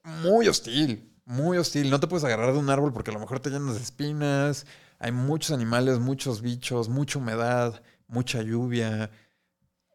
[0.02, 1.88] muy hostil, muy hostil.
[1.88, 4.66] No te puedes agarrar de un árbol porque a lo mejor te llenas de espinas.
[4.98, 9.10] Hay muchos animales, muchos bichos, mucha humedad, mucha lluvia.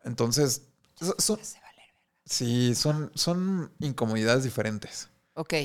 [0.06, 0.69] Entonces,
[1.17, 1.39] son,
[2.25, 5.10] sí, son, son incomodidades diferentes.
[5.34, 5.56] Ok.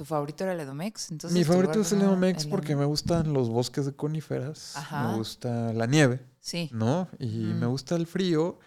[0.00, 1.10] ¿Y tu favorito era el Edomex?
[1.10, 5.06] Entonces, Mi favorito es el el porque me gustan los bosques de coníferas, Ajá.
[5.06, 6.70] me gusta la nieve, Sí.
[6.72, 7.06] ¿no?
[7.18, 7.70] Y me Mm.
[7.70, 8.58] gusta el frío.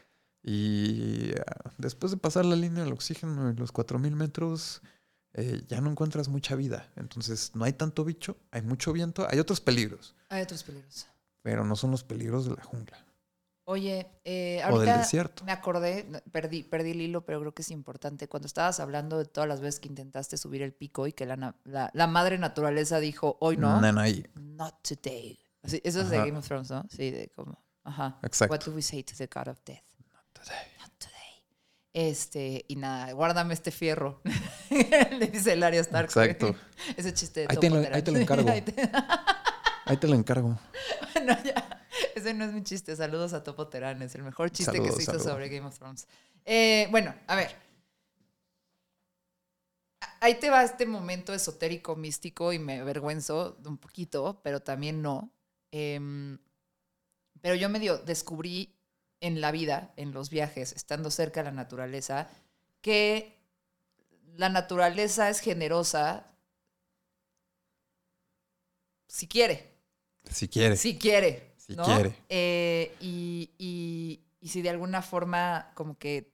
[0.43, 4.84] Y ah, después de pasar la línea del oxígeno en los 4000 metros,
[5.34, 6.88] eh, ya no encuentras mucha vida.
[6.98, 11.08] Entonces no hay tanto bicho, hay mucho viento, hay otros peligros, Hay otros peligros.
[11.41, 13.04] pero no son los peligros de la jungla
[13.65, 15.08] Oye, eh, ahorita
[15.45, 18.28] me acordé, no, perdí, perdí el hilo, pero creo que es importante.
[18.28, 21.56] Cuando estabas hablando de todas las veces que intentaste subir el pico y que la,
[21.63, 25.39] la, la madre naturaleza dijo, hoy no, Nanaí, not today.
[25.62, 26.26] Así, eso es de Ajá.
[26.26, 26.86] Game of Thrones, ¿no?
[26.89, 28.19] Sí, de como, ajá.
[28.23, 28.54] Exacto.
[28.54, 29.82] What do we say to the God of Death?
[30.12, 30.73] Not today.
[31.93, 34.19] Este, y nada, guárdame este fierro.
[35.12, 36.06] Le dice el Arya Stark.
[36.06, 36.56] Exacto.
[36.97, 38.49] Ese chiste de Ahí te lo- ahí te lo encargo.
[38.52, 38.91] Ahí te-
[39.86, 40.58] Ahí te lo encargo.
[41.13, 41.83] Bueno, ya.
[42.15, 42.95] Ese no es mi chiste.
[42.95, 44.02] Saludos a Topo Terán.
[44.02, 45.23] Es el mejor chiste que se hizo saludos.
[45.32, 46.08] sobre Game of Thrones.
[46.45, 47.56] Eh, bueno, a ver.
[50.19, 55.32] Ahí te va este momento esotérico, místico y me avergüenzo un poquito, pero también no.
[55.71, 56.38] Em,
[57.41, 58.73] pero yo medio descubrí
[59.19, 62.30] en la vida, en los viajes, estando cerca de la naturaleza,
[62.82, 63.38] que
[64.36, 66.34] la naturaleza es generosa
[69.08, 69.73] si quiere.
[70.30, 70.80] Si quieres.
[70.80, 71.53] Si quiere.
[71.65, 71.84] Si ¿no?
[71.86, 72.13] quiere.
[72.30, 76.32] Eh, y, y- y si de alguna forma como que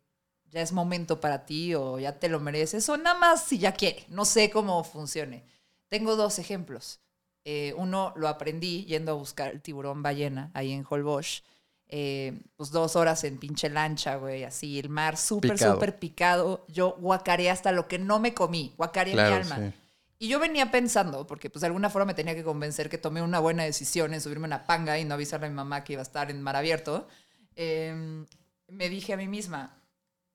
[0.49, 3.73] ya es momento para ti o ya te lo mereces o nada más si ya
[3.73, 4.05] quiere.
[4.09, 5.43] No sé cómo funcione.
[5.89, 6.99] Tengo dos ejemplos.
[7.45, 11.43] Eh, uno lo aprendí yendo a buscar el tiburón ballena ahí en Holbox.
[11.91, 16.65] Eh, pues dos horas en pinche lancha, güey, así, el mar súper, súper picado.
[16.67, 19.55] Yo guacareé hasta lo que no me comí, guacareé mi Claro, alma.
[19.55, 19.73] sí.
[20.21, 23.21] Y yo venía pensando, porque pues de alguna forma me tenía que convencer que tomé
[23.21, 25.93] una buena decisión en subirme a una panga y no avisarle a mi mamá que
[25.93, 27.07] iba a estar en mar abierto,
[27.55, 28.25] eh,
[28.67, 29.81] me dije a mí misma,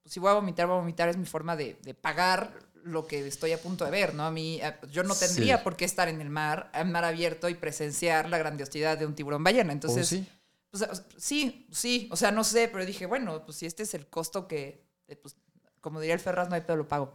[0.03, 2.51] pues si voy a vomitar, voy a vomitar, es mi forma de, de pagar
[2.83, 4.25] lo que estoy a punto de ver, ¿no?
[4.25, 5.65] A mí, a- yo no tendría Sí.
[5.65, 9.15] por qué estar en el mar, en mar abierto y presenciar la grandiosidad de un
[9.15, 9.73] tiburón ballena.
[9.73, 10.27] Entonces, ¿O sí?
[10.71, 14.07] pues, sí, sí, o sea, no sé, pero dije, bueno, pues si este es el
[14.07, 15.37] costo que, eh, pues,
[15.81, 17.15] como diría el Ferraz, no hay pedo, lo pago.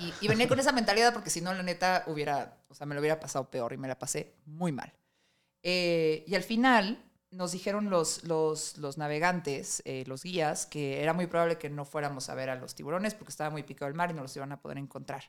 [0.00, 2.94] Y, y venía con esa mentalidad porque si no, la neta, hubiera, o sea, me
[2.94, 4.92] lo hubiera pasado peor y me la pasé muy mal.
[5.62, 11.12] Eh, y al final nos dijeron los, los, los navegantes, eh, los guías, que era
[11.12, 13.94] muy probable que no fuéramos a ver a los tiburones porque estaba muy picado el
[13.94, 15.24] mar y no los iban a poder encontrar.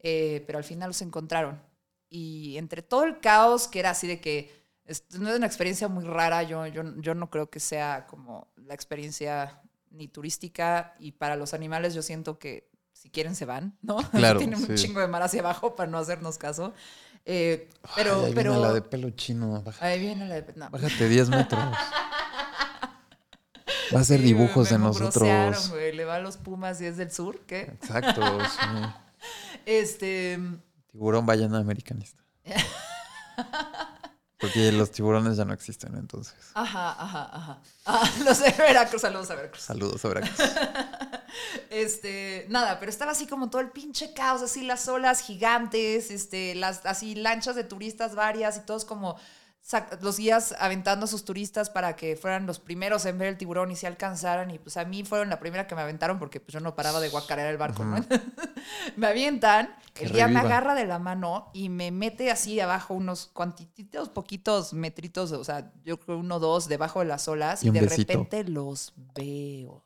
[0.00, 1.62] Eh, pero al final los encontraron.
[2.08, 5.86] Y entre todo el caos que era así de que es, no es una experiencia
[5.86, 11.12] muy rara, yo, yo, yo no creo que sea como la experiencia ni turística y
[11.12, 12.71] para los animales yo siento que
[13.02, 13.96] si quieren se van, ¿no?
[14.12, 16.72] Claro, Tienen un chingo de mar hacia abajo para no hacernos caso.
[17.24, 19.62] Eh, pero, Ay, ahí pero viene la de pelo chino.
[19.62, 20.70] baja- ahí viene la de no.
[20.70, 21.60] Bájate 10 metros.
[23.94, 25.70] Va a hacer Sí, dibujos me de mugrosearon, nosotros.
[25.70, 25.92] güey.
[25.94, 27.60] Le va a los Pumas y es del sur, ¿qué?
[27.62, 28.66] Exacto, sí.
[29.66, 30.38] Este,
[30.90, 32.22] Tiburón ballena americanista.
[34.40, 36.34] Porque los tiburones ya no existen, entonces.
[36.54, 37.58] ajá, ajá, ajá.
[37.86, 39.62] Ah, los de Veracruz, saludos a Veracruz.
[39.62, 40.38] Saludos a Veracruz.
[41.70, 46.54] Este, nada, pero estaba así como todo el pinche caos, así las olas gigantes, este,
[46.54, 49.16] las así lanchas de turistas varias y todos como
[50.00, 53.70] los guías aventando a sus turistas para que fueran los primeros en ver el tiburón
[53.70, 56.52] y se alcanzaran y pues a mí fueron la primera que me aventaron porque pues
[56.52, 58.04] yo no paraba de guacarear el barco, ¿no?
[58.96, 60.40] me avientan, Que el guía me reviva.
[60.40, 65.72] agarra de la mano y me mete así abajo unos cuantitos, poquitos metritos, o sea,
[65.84, 67.98] yo creo uno o dos debajo de las olas Y de besito.
[68.14, 69.84] repente los veo.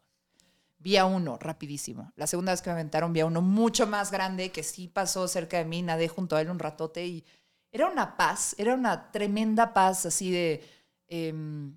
[0.86, 2.12] Vi a uno, rapidísimo.
[2.14, 5.26] La segunda vez que me aventaron, vi a uno mucho más grande que sí pasó
[5.26, 7.24] cerca de mí, nadé junto a él un ratote y
[7.72, 10.64] era una paz, era una tremenda paz así de...
[11.08, 11.76] em,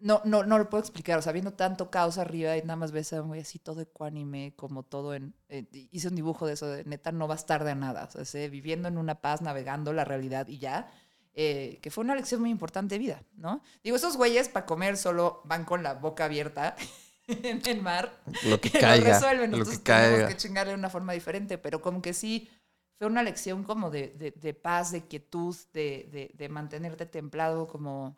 [0.00, 2.90] no, no, no lo puedo explicar, o sea, viendo tanto caos arriba y nada más
[2.90, 5.32] ves a güey así todo ecuánime, como todo en...
[5.48, 8.88] eh, hice un dibujo de eso, de neta, no bastar de nada, o sea, viviendo
[8.88, 10.90] en una paz, navegando la realidad y ya,
[11.34, 13.62] eh, que fue una lección muy importante de vida, ¿no?
[13.84, 16.74] Digo, esos güeyes para comer solo van con la boca abierta
[17.42, 18.12] en el mar
[18.44, 19.08] Lo que que caiga.
[19.08, 19.50] lo resuelven.
[19.50, 20.28] Lo que Nosotros tenemos caiga.
[20.28, 22.48] que chingarle de una forma diferente, pero como que sí
[22.98, 28.16] fue una lección como de, de- de paz, de quietud, de, de- mantenerte templado, como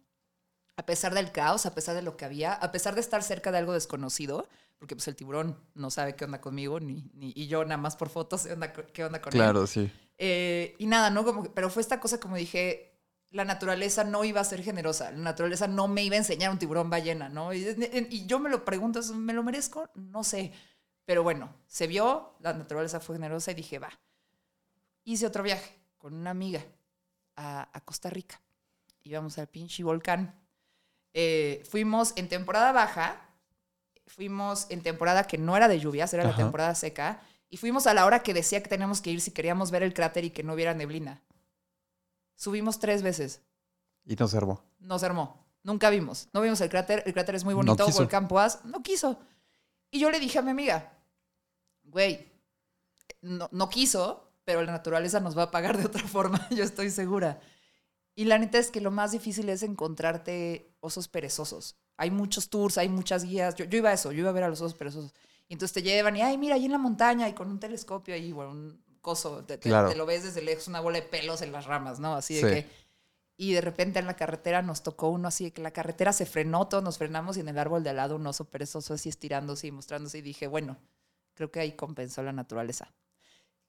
[0.76, 3.50] a pesar del caos, a pesar de lo que había, a pesar de estar cerca
[3.50, 7.48] de algo desconocido, porque pues el tiburón no sabe qué onda conmigo, ni, ni- y
[7.48, 9.38] yo nada más por fotos sé onda qué onda con él.
[9.40, 9.90] Claro, sí.
[10.18, 11.24] Eh, y nada, ¿no?
[11.24, 12.87] Como que- pero fue esta cosa como dije,
[13.30, 16.58] la naturaleza no iba a ser generosa, la naturaleza no me iba a enseñar un
[16.58, 17.52] tiburón ballena, ¿no?
[17.52, 17.66] Y,
[18.10, 19.90] y yo me lo pregunto, ¿es- ¿me lo merezco?
[19.94, 20.52] No sé.
[21.04, 23.90] Pero bueno, se vio, la naturaleza fue generosa y dije, va.
[25.04, 26.62] Hice otro viaje con una amiga
[27.36, 28.40] a, a Costa Rica.
[29.04, 30.34] Íbamos al pinche volcán.
[31.14, 33.20] Eh, fuimos en temporada baja,
[34.06, 37.94] fuimos en temporada que no era de lluvias, era la temporada seca, y fuimos a
[37.94, 40.42] la hora que decía que teníamos que ir si queríamos ver el cráter y que
[40.42, 41.22] no hubiera neblina.
[42.38, 43.42] Subimos tres veces,
[44.04, 44.62] Y no se armó.
[44.78, 47.84] no se armó, nunca vimos, no vimos el cráter, el cráter es muy No bonito,
[47.84, 47.98] quiso.
[47.98, 49.18] volcán Poás, no quiso.
[49.90, 50.92] Y yo le dije a mi amiga,
[51.82, 52.30] güey,
[53.22, 56.90] no, no quiso, pero la naturaleza nos va a pagar de otra forma, yo estoy
[56.90, 57.40] segura.
[58.14, 61.76] Y la neta es que lo más difícil es encontrarte osos perezosos.
[61.96, 63.56] Hay muchos tours, hay muchas guías.
[63.56, 65.12] Yo, yo iba a eso, yo iba a ver a los osos perezosos.
[65.48, 68.14] Y entonces te llevan y, ay, mira, ahí en la montaña y con un telescopio
[68.14, 69.88] ahí, bueno, un te, te- Claro.
[69.90, 72.14] te lo ves desde lejos, una bola de pelos en las ramas, ¿no?
[72.14, 72.46] Así de Sí.
[72.46, 72.88] que...
[73.40, 76.26] Y de repente en la carretera nos tocó uno así de que la carretera se
[76.26, 79.08] frenó, todos nos frenamos y en el árbol de al lado un oso perezoso así
[79.08, 80.76] estirándose y mostrándose y dije, bueno,
[81.34, 82.92] creo que ahí compensó la naturaleza.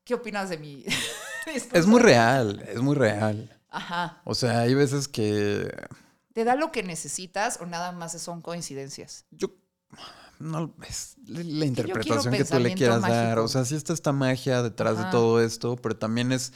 [0.04, 0.86] ¿Qué opinas de mi...
[1.74, 3.60] Es muy real, es muy real.
[3.70, 4.22] Ajá.
[4.26, 5.72] O sea, hay veces que
[6.34, 9.26] ¿Te da lo que necesitas o nada más son coincidencias?
[9.32, 9.52] yo
[10.40, 13.40] no es la interpretación que tú le quieras dar.
[13.40, 15.06] O sea, sí está esta magia detrás Ajá.
[15.06, 16.54] de todo esto, pero también es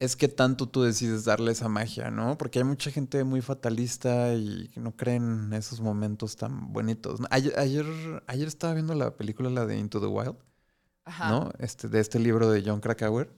[0.00, 2.38] es que tanto tú decides darle esa magia, ¿no?
[2.38, 7.20] Porque hay mucha gente muy fatalista y que no creen en esos momentos tan bonitos.
[7.30, 7.84] Ayer, ayer,
[8.28, 10.36] ayer estaba viendo la película, la de Into the Wild,
[11.04, 11.30] Ajá.
[11.30, 11.50] ¿no?
[11.58, 13.34] Este, de este libro de John Krakauer.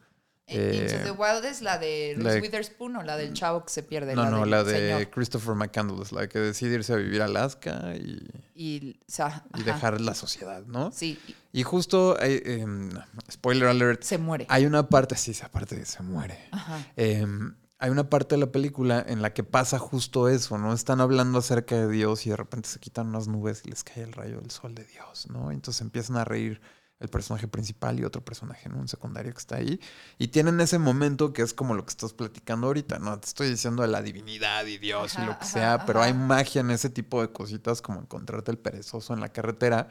[0.50, 3.64] Eh, Into Eh, the Wild es la de la Reese Witherspoon o la del chavo
[3.64, 4.14] que se pierde.
[4.14, 5.10] no, no, del la de señor.
[5.10, 9.60] Christopher McCandless, la que decide irse a vivir a Alaska y, Y, o sea, y
[9.62, 9.72] ajá.
[9.72, 10.90] dejar la sociedad, ¿no?
[10.92, 11.18] Sí,
[11.52, 12.90] y justo, eh, em,
[13.30, 14.46] spoiler alert, se muere.
[14.48, 16.38] hay una parte, sí, esa parte se muere.
[16.52, 16.78] Ajá.
[16.96, 20.74] Em, hay una parte de la película en la que pasa justo eso, ¿no?
[20.74, 24.02] Están hablando acerca de Dios y de repente se quitan unas nubes y les cae
[24.02, 25.50] el rayo del sol de Dios, ¿no?
[25.50, 26.60] Entonces empiezan a reír
[27.00, 28.76] el personaje principal y otro personaje, ¿no?
[28.78, 29.80] Un secundario que está ahí.
[30.18, 33.18] Y tienen ese momento que es como lo que estás platicando ahorita, ¿no?
[33.18, 36.12] Te estoy diciendo de la divinidad y Dios y lo que ajá, sea, pero hay
[36.14, 39.88] magia en ese tipo de cositas como encontrarte el perezoso en la carretera.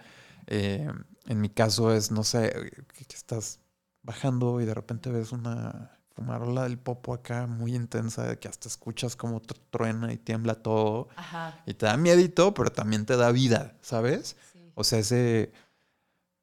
[0.47, 0.87] Eh,
[1.25, 2.53] en mi caso es, no sé,
[2.95, 3.59] que, que estás
[4.03, 9.15] bajando y de repente ves una fumarola del popo acá muy intensa, que hasta escuchas
[9.15, 11.07] como tr- truena y tiembla todo.
[11.15, 11.61] Ajá.
[11.65, 14.35] Y te da miedito, pero también te da vida, ¿sabes?
[14.53, 14.71] Sí.
[14.75, 15.51] O sea, ese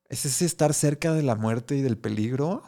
[0.08, 2.62] es ese estar cerca de la muerte y del peligro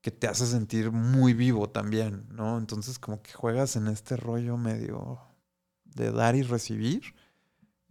[0.00, 2.58] que te hace sentir muy vivo también, ¿no?
[2.58, 5.18] Entonces como que juegas en este rollo medio
[5.84, 7.14] de dar y recibir,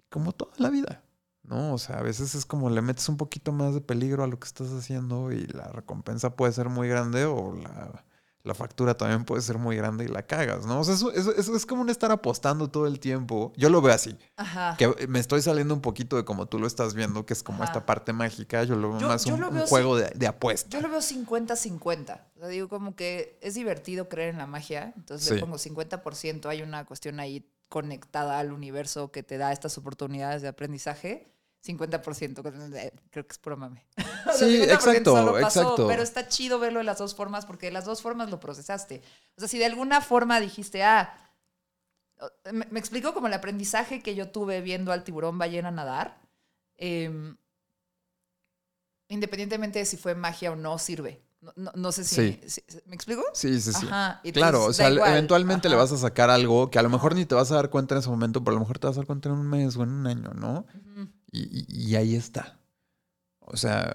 [0.09, 1.03] como toda la vida,
[1.41, 1.73] ¿no?
[1.73, 4.39] O sea, a veces es como le metes un poquito más de peligro a lo
[4.39, 8.05] que estás haciendo y la recompensa puede ser muy grande o la,
[8.43, 10.81] la factura también puede ser muy grande y la cagas, ¿no?
[10.81, 13.53] O sea, eso, eso- eso es como un estar apostando todo el tiempo.
[13.55, 14.17] Yo lo veo así.
[14.35, 14.75] Ajá.
[14.77, 17.63] Que me estoy saliendo un poquito de como tú lo estás viendo, que es como
[17.63, 17.71] Ajá.
[17.71, 18.63] esta parte mágica.
[18.65, 20.69] Yo lo veo Yo- más yo un, lo un veo juego de, de apuesta.
[20.69, 22.27] Yo lo veo 50-50.
[22.35, 24.93] O sea, digo, como que es divertido creer en la magia.
[24.97, 25.41] Entonces le Sí.
[25.41, 26.49] pongo 50%.
[26.49, 31.31] Hay una cuestión ahí conectada al universo que te da estas oportunidades de aprendizaje.
[31.65, 32.75] 50%.
[32.75, 33.85] eh, Creo que es puro mame.
[34.27, 35.87] O sea, Sí, 50% exacto, solo pasó, exacto.
[35.87, 39.01] Pero está chido verlo de las dos formas porque de las dos formas lo procesaste.
[39.37, 41.13] O sea, si de alguna forma dijiste, ah,
[42.51, 46.21] me, me explico como el aprendizaje que yo tuve viendo al tiburón ballena nadar.
[46.77, 47.37] em,
[49.09, 51.21] independientemente de si fue magia o no, sirve.
[51.41, 52.39] No, no- no sé si, Sí.
[52.47, 53.21] si- ¿Me explico?
[53.33, 53.85] Sí, sí, sí.
[53.85, 57.25] Ajá, Claro, o sea, eventualmente le vas a sacar algo que a lo mejor ni
[57.25, 59.01] te vas a dar cuenta en ese momento, pero a lo mejor te vas a
[59.01, 60.65] dar cuenta en un mes o en un año, ¿no?
[61.41, 62.59] Y- y ahí está.
[63.39, 63.93] O sea,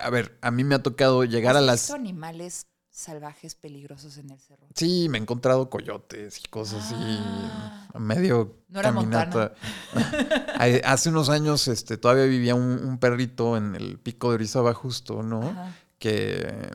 [0.00, 1.90] a ver, a mí me ha tocado llegar a ¿Has las...
[1.90, 4.66] animales salvajes peligrosos en el cerro?
[4.74, 7.88] Sí, me he encontrado coyotes y cosas así, Ah.
[7.98, 9.54] medio No era caminata.
[10.84, 15.22] Hace unos años este, todavía vivía un, un perrito en el pico de Orizaba justo,
[15.22, 15.40] ¿no?
[15.48, 15.74] Ajá.
[15.98, 16.70] que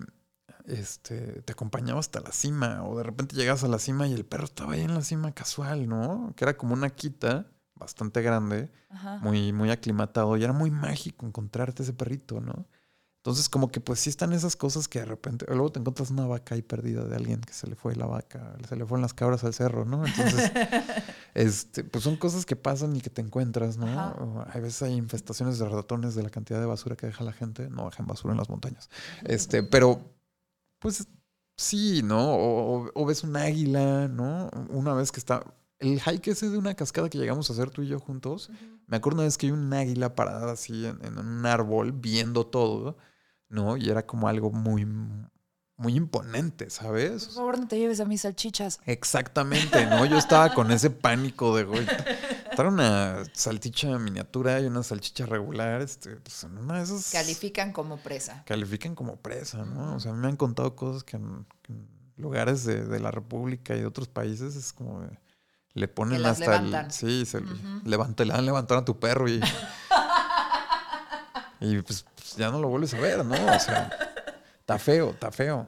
[0.65, 4.25] este, te acompañaba hasta la cima, o de repente llegas a la cima y el
[4.25, 6.33] perro estaba ahí en la cima casual, ¿no?
[6.35, 7.47] Que era como una quita
[7.77, 9.19] bastante grande, Ajá.
[9.19, 12.67] muy, muy aclimatado, y era muy mágico encontrarte ese perrito, ¿no?
[13.27, 16.25] Entonces, como que pues sí están esas cosas que de repente, luego te encuentras una
[16.25, 19.13] vaca ahí perdida de alguien que se le fue la vaca, se le fueron las
[19.13, 20.05] cabras al cerro, ¿no?
[20.05, 20.49] Entonces,
[21.33, 23.87] este, pues son cosas que pasan y que te encuentras, ¿no?
[23.87, 24.15] Ajá.
[24.53, 27.69] Hay veces hay infestaciones de ratones de la cantidad de basura que deja la gente,
[27.69, 28.89] no dejen basura en las montañas.
[29.25, 29.99] Este, pero,
[30.79, 31.05] pues
[31.57, 32.33] sí, ¿no?
[32.33, 34.49] O ves un águila, ¿no?
[34.69, 35.43] Una vez que está.
[35.79, 38.49] El hike ese de una cascada que llegamos a hacer tú y yo juntos,
[38.87, 42.47] me acuerdo una vez que hay un águila parada así en, en un árbol viendo
[42.47, 42.97] todo,
[43.49, 43.77] ¿no?
[43.77, 44.85] Y era como algo muy,
[45.75, 47.29] muy imponente, Por ¿sabes?
[47.35, 48.79] favor, no te lleves a mis salchichas.
[48.87, 50.03] Exactamente, ¿no?
[50.05, 51.85] Yo estaba con ese pánico de, güey,
[52.69, 57.97] una salchicha miniatura y una salchicha regular, este, pues en una de esas Califican como
[57.97, 58.43] presa.
[58.45, 59.95] califican como presa, ¿no?
[59.95, 63.75] O sea, me han contado cosas que en, que en lugares de, de la República
[63.75, 65.19] y de otros países es como de-
[65.77, 66.85] le ponen las hasta levantan.
[66.87, 67.55] el sí, se Ujú.
[67.85, 69.39] levanta, le dan levantar a tu perro y
[71.59, 73.33] y pues, pues, ya no lo vuelves a ver, ¿no?
[73.33, 73.89] O sea,
[74.59, 75.67] está feo, está feo.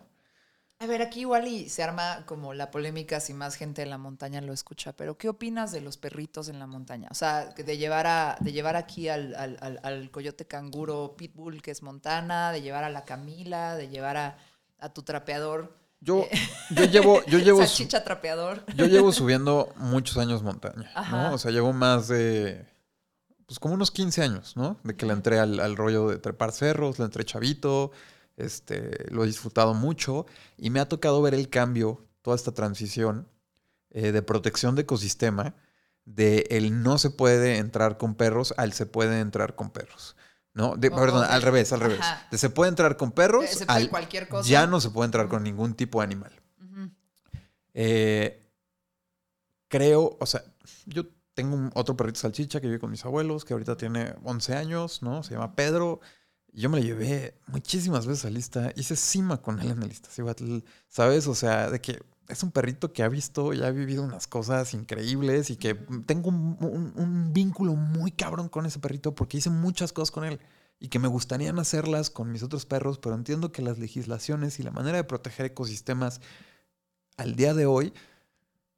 [0.81, 3.97] A ver, aquí igual y se arma como la polémica si más gente en la
[3.97, 7.09] montaña lo escucha, pero ¿qué opinas de los perritos en la montaña?
[7.11, 11.61] O sea, de llevar, a, de llevar aquí al, al- al- al coyote canguro pitbull
[11.61, 14.37] que es Montana, de llevar a la Camila, de llevar a,
[14.79, 15.77] a tu trapeador.
[16.01, 16.27] Yo,
[16.71, 18.63] yo llevo, yo llevo, su- Salchicha trapeador.
[18.75, 21.29] yo llevo subiendo muchos años montaña, Ajá.
[21.29, 21.33] ¿no?
[21.35, 22.65] O sea, llevo más de,
[23.45, 24.77] pues como unos 15 años, ¿no?
[24.83, 27.91] De que le entré al, al rollo de trepar cerros, le entré chavito,
[28.37, 30.25] este, lo he disfrutado mucho
[30.57, 33.27] y me ha tocado ver el cambio, toda esta transición
[33.89, 35.55] eh, de protección de ecosistema,
[36.05, 40.15] de el no se puede entrar con perros al se puede entrar con perros.
[40.53, 40.75] ¿No?
[40.75, 41.99] De- Oh, perdón, al revés, al revés.
[42.01, 42.27] Ajá.
[42.35, 44.49] Se puede entrar con perros, se puede al cualquier cosa.
[44.49, 46.33] ya no se puede entrar con ningún tipo de animal.
[47.73, 48.45] Eh,
[49.67, 50.43] creo, o sea,
[50.85, 54.55] yo tengo un- otro perrito salchicha que vive con mis abuelos, que ahorita tiene 11
[54.55, 55.23] años, ¿no?
[55.23, 56.01] Se llama Pedro.
[56.51, 58.73] Yo me lo llevé muchísimas veces a lista.
[58.75, 61.27] Hice cima con él en el Iztaccíhuatl, ¿sabes?
[61.27, 64.73] O sea, de que es un perrito que ha visto y ha vivido unas cosas
[64.73, 65.75] increíbles y que
[66.05, 70.23] tengo un, un- un vínculo muy cabrón con ese perrito porque hice muchas cosas con
[70.25, 70.39] él
[70.79, 74.63] y que me gustarían hacerlas con mis otros perros, pero entiendo que las legislaciones y
[74.63, 76.21] la manera de proteger ecosistemas
[77.17, 77.93] al día de hoy,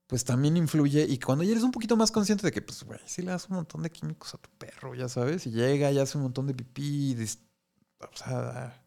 [0.08, 1.06] pues también influye.
[1.08, 3.48] Y cuando ya eres un poquito más consciente de que, pues, güey, si le das
[3.50, 6.48] un montón de químicos a tu perro, ya sabes, y llega y hace un montón
[6.48, 8.81] de pipí, y o sea,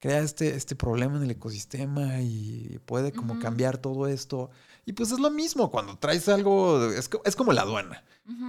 [0.00, 4.50] crea este, este problema en el ecosistema y puede como cambiar todo esto.
[4.86, 8.04] Y pues es lo mismo cuando traes algo, es, es como la aduana.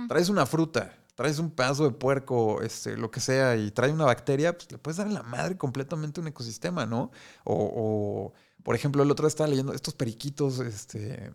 [0.07, 4.05] Traes una fruta, traes un pedazo de puerco, este, lo que sea, y trae una
[4.05, 7.11] bacteria, pues le puedes dar en la madre completamente a un ecosistema, ¿no?
[7.45, 8.33] O, o,
[8.63, 11.31] por ejemplo, el otro día estaba leyendo estos periquitos, este,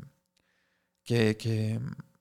[1.05, 1.81] que, que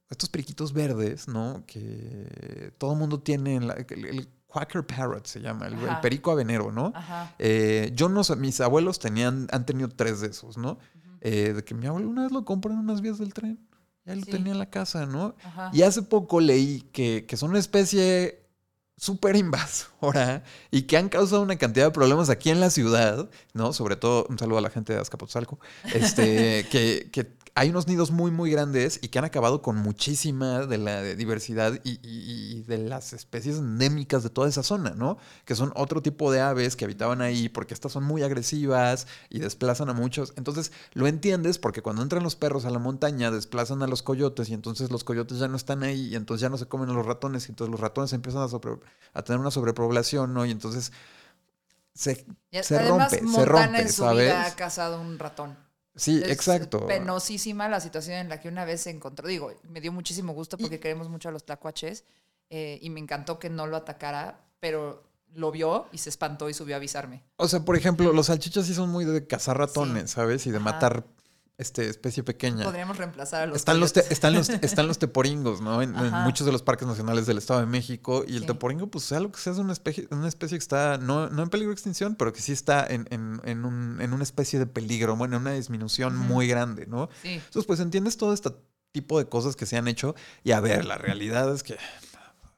[0.10, 1.64] estos periquitos verdes, ¿no?
[1.66, 6.72] Que todo el mundo tiene, en la- el Quacker Parrot se llama, el, perico avenero,
[6.72, 6.92] ¿no?
[6.96, 7.34] Ajá.
[7.40, 10.78] Eh, yo no sé, mis abuelos tenían, han tenido tres de esos, ¿no?
[11.22, 13.60] Eh, de que mi abuelo una vez lo compró en unas vías del tren.
[14.06, 14.32] Ya lo Sí.
[14.32, 15.34] tenía en la casa, ¿no?
[15.44, 15.72] Ajá.
[15.74, 18.44] Y hace poco leí que, que son una especie
[18.98, 23.74] súper invasora y que han causado una cantidad de problemas aquí en la ciudad, ¿no?
[23.74, 25.60] Sobre todo, un saludo a la gente de Azcapotzalco,
[25.96, 30.66] este, que, que hay unos nidos muy, muy grandes y que han acabado con muchísima
[30.66, 35.18] de la diversidad y, y- y de las especies endémicas de toda esa zona, ¿no?
[35.46, 39.38] Que son otro tipo de aves que habitaban ahí porque estas son muy agresivas y
[39.40, 40.34] desplazan a muchos.
[40.36, 44.50] Entonces, lo entiendes porque cuando entran los perros a la montaña desplazan a los coyotes
[44.50, 46.94] y entonces los coyotes ya no están ahí y entonces ya no se comen a
[46.94, 48.80] los ratones y entonces los ratones empiezan a, sobre-
[49.14, 50.46] a tener una sobrepoblación, ¿no?
[50.46, 50.92] Y entonces
[51.94, 52.26] se,
[52.60, 54.56] se además, rompe, se rompe, en su vida ha ¿sabes?
[54.56, 55.58] cazado un ratón.
[55.96, 56.88] Sí, Es exacto.
[56.88, 59.28] Penosísima la situación en la que una vez se encontró.
[59.28, 62.04] Digo, me dio muchísimo gusto porque queremos mucho a los tlacuaches
[62.50, 66.54] eh, y me encantó que no lo atacara, pero lo vio y se espantó y
[66.54, 67.24] subió a avisarme.
[67.38, 70.46] O sea, por ejemplo, los salchichas sí son muy de cazar ratones, ¿sabes?
[70.48, 70.66] Y de Ajá.
[70.66, 71.06] matar
[71.58, 72.64] este especie pequeña.
[72.66, 75.82] Podríamos reemplazar a los Están los, te- están, los, están los teporingos, ¿no?
[75.82, 75.94] En,
[76.24, 78.24] muchos de los parques nacionales del Estado de México.
[78.28, 80.98] Y el teporingo, pues sea lo que sea, es una especie, una especie que está,
[80.98, 84.14] no, no en peligro de extinción, pero que sí está en, en- en un- en
[84.14, 87.10] una especie de peligro, bueno, en una disminución muy grande, ¿no?
[87.22, 87.34] Sí.
[87.34, 88.50] Entonces, pues entiendes todo este
[88.92, 90.16] tipo de cosas que se han hecho.
[90.44, 91.78] Y a ver, la realidad es que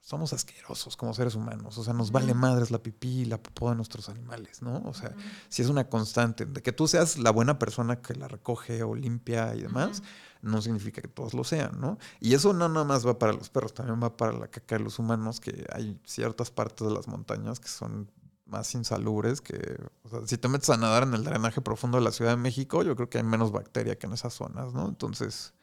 [0.05, 1.79] somos asquerosos como seres humanos.
[1.79, 4.83] O sea, nos vale madres la pipí y la popó de nuestros animales, ¿no?
[4.85, 5.15] O sea,
[5.49, 6.45] si es una constante.
[6.45, 10.03] De que tú seas la buena persona que la recoge o limpia y demás,
[10.43, 11.97] no significa que todos lo sean, ¿no?
[12.19, 14.83] Y eso no nada más va para los perros, también va para la caca de
[14.83, 18.11] los humanos, que hay ciertas partes de las montañas que son
[18.45, 19.57] más insalubres que,
[20.03, 22.37] o sea, si te metes a nadar en el drenaje profundo de la Ciudad de
[22.37, 24.87] México, yo creo que hay menos bacteria que en esas zonas, ¿no?
[24.87, 25.55] Entonces,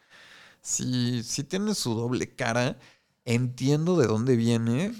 [0.61, 2.77] si, si tiene su doble cara,
[3.25, 4.93] entiendo de dónde viene,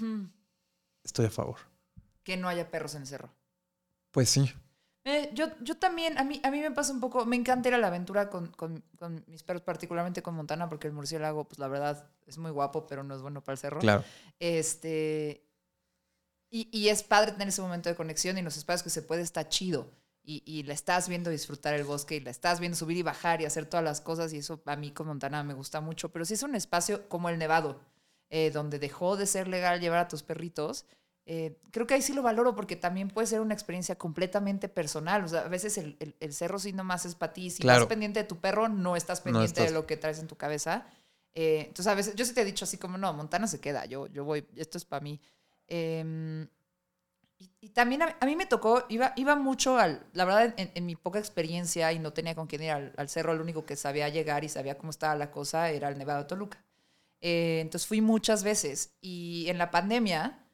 [1.03, 1.57] estoy a favor.
[2.23, 3.33] Que no haya perros en el cerro.
[4.11, 4.51] Pues sí,
[5.05, 7.75] Eh, yo, yo también, a mí, a mí me pasa un poco, me encanta ir
[7.75, 11.59] a la aventura con, con- con mis perros, particularmente con Montana, porque el murciélago, pues
[11.59, 13.79] la verdad, es muy guapo, pero no es bueno para el cerro.
[13.81, 14.05] claro.
[14.39, 15.45] Este,
[16.49, 19.01] y, y es padre tener ese momento de conexión y en los espacios que se
[19.01, 19.91] puede está chido.
[20.25, 23.41] Y, y la estás viendo disfrutar el bosque y la estás viendo subir y bajar
[23.41, 26.13] y hacer todas las cosas y eso a mí con Montana me gusta mucho.
[26.13, 27.81] Pero si es un espacio como el Nevado,
[28.35, 30.85] eh, donde dejó de ser legal llevar a tus perritos,
[31.25, 35.23] eh, creo que ahí sí lo valoro porque también puede ser una experiencia completamente personal.
[35.23, 37.49] O sea, a veces el, el- el cerro sí nomás es para ti.
[37.51, 37.77] Si Claro.
[37.83, 40.27] estás pendiente de tu perro, no estás No pendiente estás- de lo que traes en
[40.27, 40.85] tu cabeza.
[41.35, 43.85] Eh, entonces, a veces, yo sí te he dicho así como, no, Montana se queda,
[43.85, 45.21] yo, yo voy, esto es para mí.
[45.67, 46.47] Em,
[47.39, 50.71] y, y también a, a mí me tocó, iba, iba mucho al, la verdad, en,
[50.75, 53.65] en mi poca experiencia y no tenía con quién ir al, al cerro, lo único
[53.65, 56.62] que sabía llegar y sabía cómo estaba la cosa era el Nevado de Toluca.
[57.25, 60.45] Eh, entonces fui muchas veces y en la pandemia,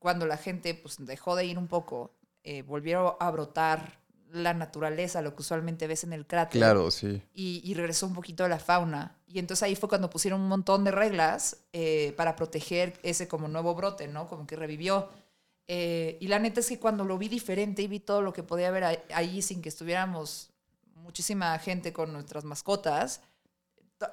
[0.00, 2.10] cuando la gente pues dejó de ir un poco,
[2.42, 4.00] eh, volvieron a brotar
[4.32, 7.22] la naturaleza, lo que usualmente ves en el cráter Claro, sí.
[7.32, 9.16] y, y regresó un poquito de la fauna.
[9.28, 13.46] Y entonces ahí fue cuando pusieron un montón de reglas eh, para proteger ese como
[13.46, 14.26] nuevo brote, ¿no?
[14.26, 15.08] Como que revivió.
[15.68, 18.42] Eh, y la neta es que cuando lo vi diferente y vi todo lo que
[18.42, 20.50] podía haber ahí- sin que estuviéramos
[20.96, 23.20] muchísima gente con nuestras mascotas,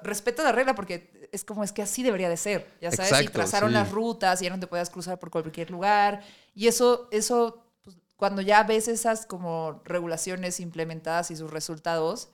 [0.02, 3.14] respeto la regla porque es como es que así debería de ser, ya sabes, y
[3.14, 3.74] Exacto, trazaron sí.
[3.74, 6.22] las rutas y ya no te podías cruzar por cualquier lugar
[6.54, 12.30] y eso eso pues, cuando ya ves esas como regulaciones implementadas y sus resultados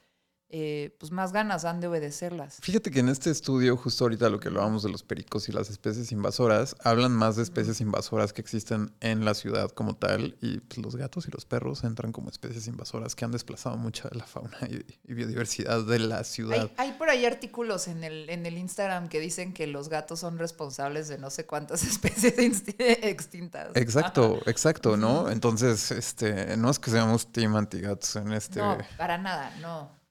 [0.55, 2.59] eh, pues más ganas dan de obedecerlas.
[2.61, 5.71] Fíjate que en este estudio, justo ahorita lo que hablábamos de los pericos y las
[5.71, 10.61] especies invasoras, hablan más de especies invasoras que existen en la ciudad como tal, y
[10.61, 14.19] pues, los gatos y los perros entran como especies invasoras que han desplazado mucha de
[14.19, 16.71] la fauna y, y biodiversidad de la ciudad.
[16.77, 20.21] Hay, hay por ahí artículos en el, en el Instagram que dicen que los gatos
[20.21, 22.35] son responsables de no sé cuántas especies
[22.79, 23.71] extintas.
[23.75, 25.31] Exacto, exacto, ¿no?
[25.31, 30.02] Entonces, este, no es que seamos team antigatos en este, No, para nada, no.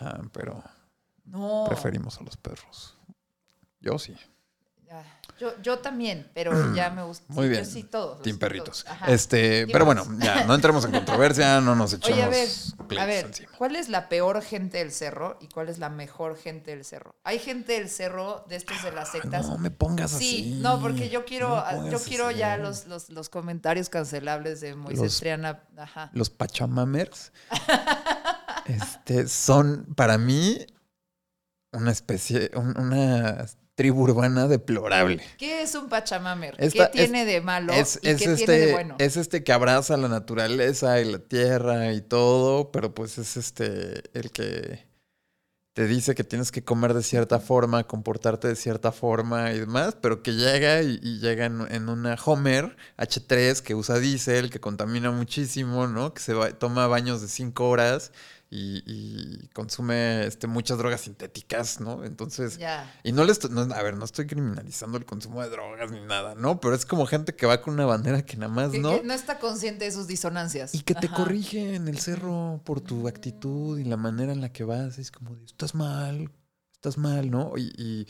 [0.00, 0.62] Ajá, pero
[1.24, 1.64] No.
[1.68, 2.96] preferimos a los perros.
[3.80, 4.16] Yo sí.
[5.38, 7.24] Yo, yo también, pero ya me gusta.
[7.28, 7.62] Muy bien.
[7.62, 8.22] Yo sí, todos.
[8.22, 8.82] Team perritos.
[8.84, 8.98] todos.
[9.08, 12.48] Este, Team pero bueno, ya, no entremos en controversia, no nos echemos Oye, a ver,
[12.98, 13.48] a ver, encima.
[13.56, 17.14] ¿cuál es la peor gente del cerro y cuál es la mejor gente del cerro?
[17.22, 19.46] Hay gente del cerro de estos de las sectas.
[19.46, 20.24] No me pongas así.
[20.54, 22.38] Sí, no, porque yo quiero, No yo quiero así.
[22.38, 25.62] ya los, los, los comentarios cancelables de Moisés Los- Triana.
[25.76, 26.10] Ajá.
[26.14, 27.30] Los Pachamamers
[28.68, 30.58] este, son para mí
[31.72, 35.22] una especie, un- una tribu urbana deplorable.
[35.38, 36.56] ¿Qué es un pachamamer?
[36.58, 38.96] Esta- ¿Qué tiene de malo Es, y es qué este, tiene de bueno?
[38.98, 44.02] es este que abraza la naturaleza y la tierra y todo, pero pues es este
[44.18, 44.88] el que
[45.76, 49.96] te dice que tienes que comer de cierta forma, comportarte de cierta forma y demás,
[50.00, 54.58] pero que llega y, y llega en, en una Homer H3 que usa diésel, que
[54.58, 56.14] contamina muchísimo, ¿no?
[56.14, 58.10] Que se va- toma baños de 5 horas
[58.50, 62.02] y, y consume este, muchas drogas sintéticas, ¿no?
[62.04, 62.90] Entonces, Ya.
[63.02, 66.00] y no le estoy, no, a ver, no estoy criminalizando el consumo de drogas ni
[66.00, 66.58] nada, ¿no?
[66.60, 68.98] Pero es como gente que va con una bandera que nada más, Que, ¿no?
[69.00, 70.74] que no está consciente de sus disonancias.
[70.74, 74.50] Y que te corrige en el cerro por tu actitud y la manera en la
[74.52, 74.98] que vas.
[74.98, 76.30] Es como, estás mal,
[76.72, 77.52] estás mal, ¿no?
[77.56, 78.06] Y, y-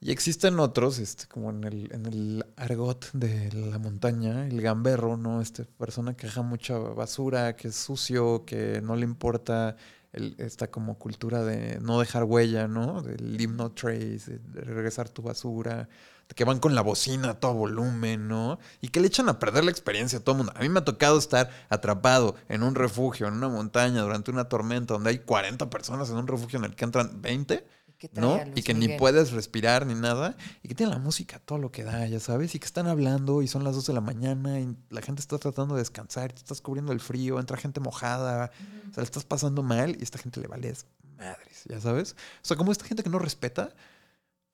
[0.00, 5.16] y existen otros, este, como en el, en el argot de la montaña, el gamberro,
[5.16, 5.40] ¿no?
[5.40, 9.76] Esta persona que deja mucha basura, que es sucio, que no le importa
[10.12, 13.02] el- esta como cultura de no dejar huella, ¿no?
[13.02, 15.88] Del leave trace, de, regresar tu basura,
[16.34, 18.58] que van con la bocina a todo volumen, ¿no?
[18.80, 20.52] Y que le echan a perder la experiencia a todo el mundo.
[20.56, 24.48] A mí me ha tocado estar atrapado en un refugio, en una montaña, durante una
[24.48, 27.66] tormenta, donde hay 40 personas en un refugio en el que entran 20.
[27.96, 28.36] ¿Y qué trae ¿no?
[28.54, 30.36] Y que ni puedes respirar ni nada.
[30.62, 32.54] Y que tiene la música, todo lo que da, ya sabes.
[32.54, 35.38] Y que están hablando y son las 2 de la mañana y la gente está
[35.38, 38.50] tratando de descansar te estás cubriendo el frío, entra gente mojada.
[38.90, 40.74] O sea, le estás pasando mal y esta gente le vale
[41.16, 42.12] madres, ya sabes.
[42.12, 43.74] O sea, como esta gente que no respeta,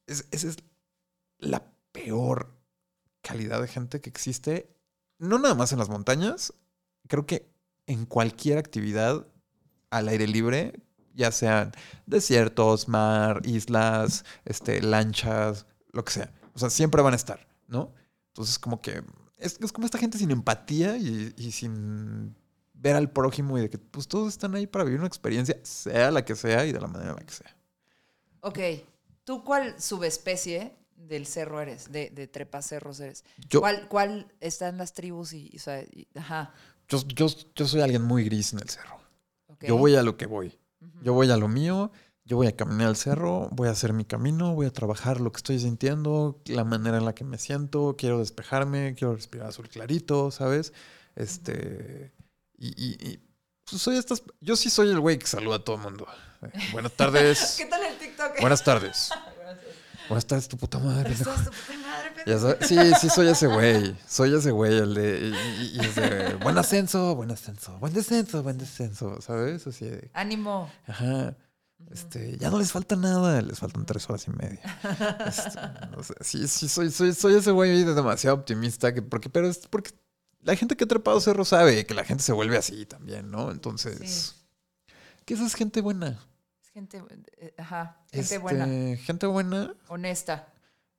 [0.07, 0.57] es- esa es
[1.39, 2.55] la peor
[3.23, 4.69] calidad de gente que existe.
[5.19, 6.53] No nada más en las montañas,
[7.09, 7.51] creo que
[7.87, 9.27] en cualquier actividad
[9.91, 10.73] al aire libre,
[11.15, 11.73] ya sean
[12.07, 16.33] desiertos, mar, islas, este, lanchas, lo que sea.
[16.55, 17.93] O sea, siempre van a estar, ¿no?
[18.29, 19.03] Entonces, como que
[19.39, 22.35] es, es como esta gente sin empatía y, y sin
[22.75, 26.11] ver al prójimo y de que pues todos están ahí para vivir una experiencia, sea
[26.11, 27.57] la que sea y de la manera en la que sea.
[28.41, 28.59] Ok.
[29.25, 31.93] ¿Tú cuál subespecie del cerro eres?
[31.93, 33.25] De, de trepacerros eres.
[33.49, 36.53] Yo, ¿Cuál, ¿Cuál está en las tribus y, y, o sea, y- ajá.
[36.89, 39.01] yo, yo, yo soy alguien muy gris en el cerro.
[39.61, 40.59] Yo voy a lo que voy.
[41.03, 41.91] Yo voy a lo mío,
[42.25, 45.33] yo voy a caminar al cerro, voy a hacer mi camino, voy a trabajar lo
[45.33, 49.69] que estoy sintiendo, la manera en la que me siento, quiero despejarme, quiero respirar azul
[49.69, 50.73] clarito, ¿sabes?
[51.17, 52.13] Este.
[52.57, 53.21] Y, y- y,
[53.69, 54.23] pues, soy estas.
[54.41, 56.07] Yo sí soy el güey que saluda a todo el mundo.
[56.43, 57.55] Eh, Buenas tardes.
[57.59, 58.41] ¿Qué tal el TikTok?
[58.41, 59.11] Buenas tardes.
[60.49, 61.11] Tu puta madre.
[61.11, 61.31] pendejo.
[61.31, 62.57] Estás tu puta madre, pendejo.
[62.61, 63.97] sí, sí, soy ese güey.
[64.07, 65.29] Soy ese güey, el de.
[65.29, 69.67] Y, y- es buen ascenso, buen ascenso, buen descenso, buen descenso, ¿sabes?
[69.67, 70.11] Así de.
[70.15, 70.71] Ánimo.
[70.87, 71.35] Ajá.
[71.91, 74.61] Este, ya no les falta nada, les faltan tres horas y media.
[75.27, 75.59] Este,
[75.97, 79.49] o sea, sí, sí, soy, soy, soy ese güey de demasiado optimista, que, porque, pero
[79.49, 79.91] es porque
[80.43, 83.51] la gente que ha trepado cerro sabe que la gente se vuelve así también, ¿no?
[83.51, 84.95] Entonces, Sí.
[85.25, 86.19] que esa es gente buena.
[86.73, 87.03] Gente,
[87.39, 90.49] eh, ajá, gente Este, buena, Gente buena honesta.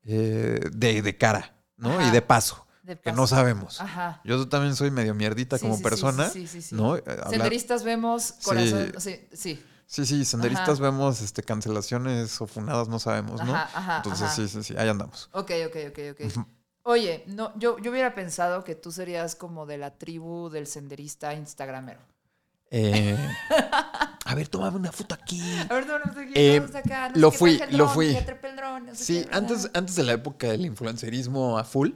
[0.06, 1.98] eh, de, de cara, ¿no?
[1.98, 2.08] Ajá.
[2.08, 3.82] Y de paso, de que no sabemos.
[3.82, 4.22] Ajá.
[4.24, 6.76] Yo también soy medio mierdita Sí, como sí, persona, sí, sí, sí.
[6.76, 6.96] ¿no?
[6.98, 8.94] Eh, hablar- Senderistas vemos, corazón.
[9.00, 9.64] Sí, sí.
[9.86, 10.90] Sí, sí, senderistas Ajá.
[10.92, 13.54] vemos este, cancelaciones o funadas, no sabemos, ¿no?
[13.54, 15.30] Ajá, Entonces, sí, sí, sí, ahí andamos.
[15.34, 16.48] Ok, ok, ok, ok.
[16.84, 21.34] Oye, no, yo, yo hubiera pensado que tú serías como de la tribu del senderista
[21.34, 22.00] instagramero.
[22.76, 23.16] Eh,
[24.26, 25.40] a ver, toma una foto aquí.
[25.70, 25.86] A ver,
[26.34, 28.18] Eh, qué, vamos acá, no sé lo fui, lo fui.
[28.58, 31.92] dron, no sé Sí, qué, antes, antes de la época del influencerismo a full,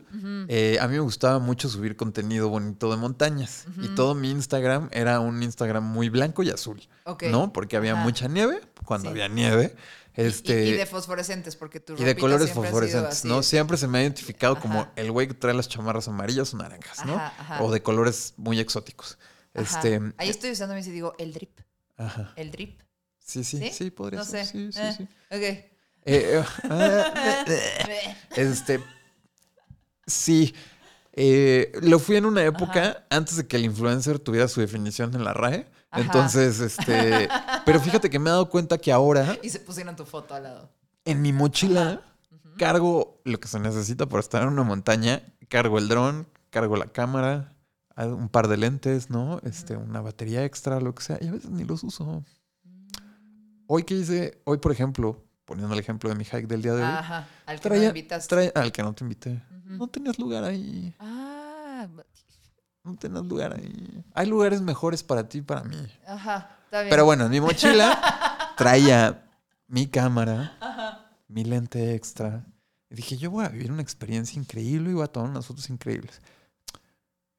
[0.48, 3.66] eh, a mí me gustaba mucho subir contenido bonito de montañas.
[3.82, 6.88] Y todo mi Instagram era un Instagram muy blanco y azul.
[7.32, 7.52] ¿no?
[7.54, 8.04] Porque había Ajá.
[8.04, 9.12] mucha nieve, cuando Sí.
[9.12, 9.76] había nieve.
[10.14, 13.26] Este, y, y de fosforescentes, porque tu y de colores fosforescentes.
[13.26, 13.42] ¿no?
[13.42, 17.04] Siempre se me ha identificado como el güey que trae las chamarras amarillas o naranjas,
[17.06, 17.16] ¿no?
[17.16, 17.64] Ajá, ajá.
[17.64, 19.18] O de colores muy exóticos.
[19.58, 19.78] Ajá.
[19.82, 21.60] Este, Ahí estoy usando y digo, el drip,
[21.98, 22.34] ajá.
[22.36, 22.82] el drip.
[23.20, 23.72] Sí, sí, ¿Sí?
[23.74, 24.46] sí, podría No ser.
[24.46, 24.52] sé.
[24.52, 25.04] Sí, sí, Eh, sí.
[25.04, 25.42] Ok.
[25.42, 25.68] Eh,
[26.06, 27.46] eh, ah,
[28.36, 28.80] Este.
[30.06, 30.54] Sí.
[31.14, 35.24] eh, lo fui en una época antes de que el influencer tuviera su definición en
[35.24, 35.68] la RAE.
[35.90, 36.02] Ajá.
[36.04, 37.28] Entonces, este.
[37.66, 40.44] Pero fíjate que me he dado cuenta que ahora Y se pusieron tu foto al
[40.44, 40.72] lado.
[41.06, 42.02] en mi mochila
[42.58, 45.22] cargo lo que se necesita para estar en una montaña.
[45.50, 47.54] Cargo el dron, cargo la cámara,
[48.06, 49.40] un par de lentes, ¿no?
[49.44, 51.18] Este, una batería extra, lo que sea.
[51.20, 52.24] Y a veces ni los uso.
[53.68, 56.84] Hoy que hice, hoy por ejemplo, poniendo el ejemplo de mi hike del día de
[56.84, 57.28] hoy, Ajá.
[57.46, 58.36] Al que no invitaste.
[58.36, 59.42] traía- al que no te invité.
[59.66, 60.96] No tenías lugar ahí.
[61.00, 61.88] Ah,
[62.84, 64.04] No tenías lugar ahí.
[64.14, 65.78] Hay lugares mejores para ti y para mí.
[66.08, 66.52] ajá.
[66.66, 66.90] Está bien.
[66.90, 67.98] Pero bueno, en mi mochila
[68.58, 69.26] traía
[69.68, 72.46] mi cámara, mi lente extra.
[72.90, 75.70] Y dije, yo voy a vivir una experiencia increíble y voy a tomar unas fotos
[75.70, 76.22] increíbles.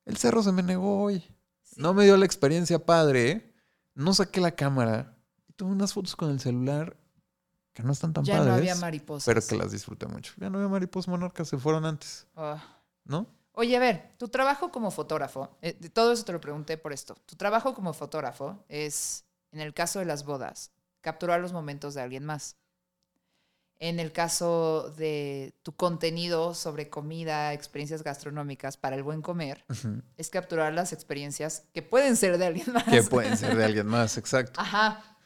[0.08, 1.20] El cerro se me negó hoy.
[1.62, 1.80] Sí.
[1.80, 3.54] No me dio la experiencia padre.
[3.94, 5.14] No saqué la cámara.
[5.46, 6.96] Y tomé unas fotos con el celular
[7.74, 8.48] que no están tan ya padres.
[8.48, 9.26] no había mariposas.
[9.26, 10.32] pero que las disfruté mucho.
[10.38, 12.26] Ya no había mariposas monarcas, se fueron antes.
[12.34, 12.80] Ah.
[13.04, 13.26] ¿No?
[13.52, 17.16] Oye, a ver, tu trabajo como fotógrafo, eh, todo eso te lo pregunté por esto.
[17.26, 22.00] Tu trabajo como fotógrafo es, en el caso de las bodas, capturar los momentos de
[22.00, 22.56] alguien más.
[23.80, 30.02] En el caso de tu contenido sobre comida, experiencias gastronómicas para el buen comer, Ujú.
[30.16, 32.84] es capturar las experiencias que pueden ser de alguien más.
[32.84, 34.60] Que pueden ser de alguien más, exacto.
[34.60, 35.16] Ajá.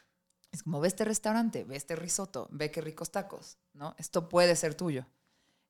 [0.51, 3.95] Es como, ve este restaurante, ve este risotto, ve qué ricos tacos, ¿no?
[3.97, 5.07] Esto puede ser tuyo.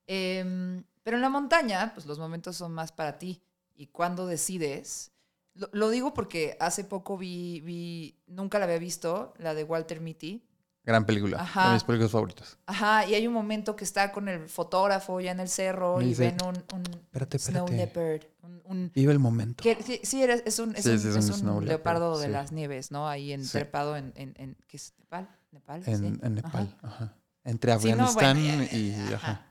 [0.07, 3.41] Em, pero en la montaña, pues los momentos son más para ti.
[3.75, 5.11] Y cuando decides,
[5.53, 10.01] lo, lo digo porque hace poco vi, vi, nunca la había visto, la de Walter
[10.01, 10.45] Mitty.
[10.85, 11.41] Gran película.
[11.41, 11.67] Ajá.
[11.69, 12.57] De mis películas favoritas.
[12.65, 16.03] Ajá, y hay un momento que está con el fotógrafo ya en el cerro Me
[16.03, 18.19] y dice, ven un, un "Espérate, snow espérate".
[18.19, 19.63] leopard, un- un, Vive el momento.
[19.63, 22.09] que, sí, sí, es un, es Sí, un, sí, es es un un snow leopardo
[22.11, 23.07] leopard, de las nieves, ¿no?
[23.07, 24.93] Ahí en, trepado en, en, en- ¿qué es?
[24.99, 25.29] ¿Nepal?
[25.51, 25.83] ¿Nepal?
[25.85, 26.19] En.
[26.35, 26.77] Nepal.
[26.81, 27.13] Ajá.
[27.45, 28.93] Entre no, Afganistán bueno, y.
[28.93, 29.15] Ajá.
[29.15, 29.47] ajá.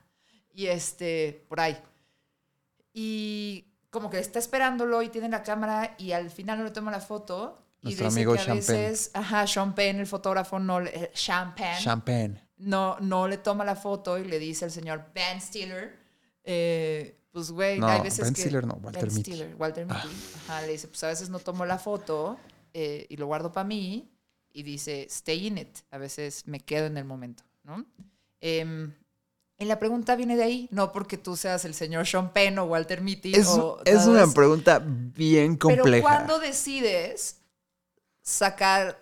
[0.53, 1.77] Y este, por ahí.
[2.93, 6.91] Y como que está esperándolo y tiene la cámara y al final no le toma
[6.91, 7.62] la foto.
[7.83, 11.11] Y Nuestro dice amigo que a veces, ajá, Sean Penn, el fotógrafo, no le, eh,
[11.13, 12.41] Sean Penn, Champagne.
[12.57, 15.99] no, no le toma la foto y le dice al señor Ben Stiller,
[16.45, 18.41] eh, pues güey, No, hay veces Ben que...
[18.41, 19.31] Stiller no, Walter Ben Mitty.
[19.31, 19.35] Ah.
[19.35, 20.07] Stiller, Walter Mitty.
[20.47, 22.37] Ajá, le dice, pues a veces no tomo la foto
[22.73, 24.09] eh, y lo guardo para mí
[24.53, 25.79] y dice, stay in it.
[25.91, 27.85] A veces me quedo en el momento, ¿no?
[28.39, 28.93] Em,
[29.57, 32.65] y la pregunta viene de ahí, no porque tú seas el señor Sean Penn o
[32.65, 33.33] Walter Mitty.
[33.35, 36.01] Es, o es una pregunta bien Pero compleja.
[36.01, 37.41] cuando decides
[38.23, 38.97] sacar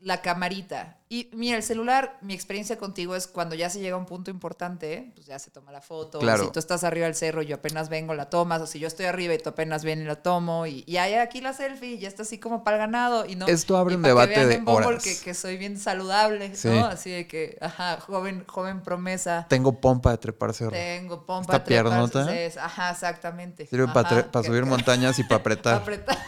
[0.00, 0.94] la camarita.
[1.08, 4.30] Y mira, el celular, mi experiencia contigo es cuando ya se llega a un punto
[4.30, 6.18] importante, pues ya se toma la foto.
[6.20, 6.44] Claro.
[6.44, 8.60] Si tú estás arriba del cerro y yo apenas vengo, la tomas.
[8.60, 10.66] O si yo estoy arriba y tú apenas vienes, la tomo.
[10.66, 13.24] Y, y hay aquí la selfie, ya está así como para el ganado.
[13.26, 15.02] Y no, Esto abre un que debate vean de horas.
[15.02, 16.68] Que, que soy bien saludable, Sí.
[16.68, 16.84] ¿no?
[16.84, 19.46] Así de que, ajá, joven, joven promesa.
[19.48, 20.72] Tengo pompa de trepar cerro.
[20.72, 21.54] Tengo pompa.
[21.56, 22.64] Esta trepas, piernota.
[22.64, 23.66] Ajá, exactamente.
[23.66, 25.74] Sirve para que- subir montañas y para apretar.
[25.82, 26.18] apretar.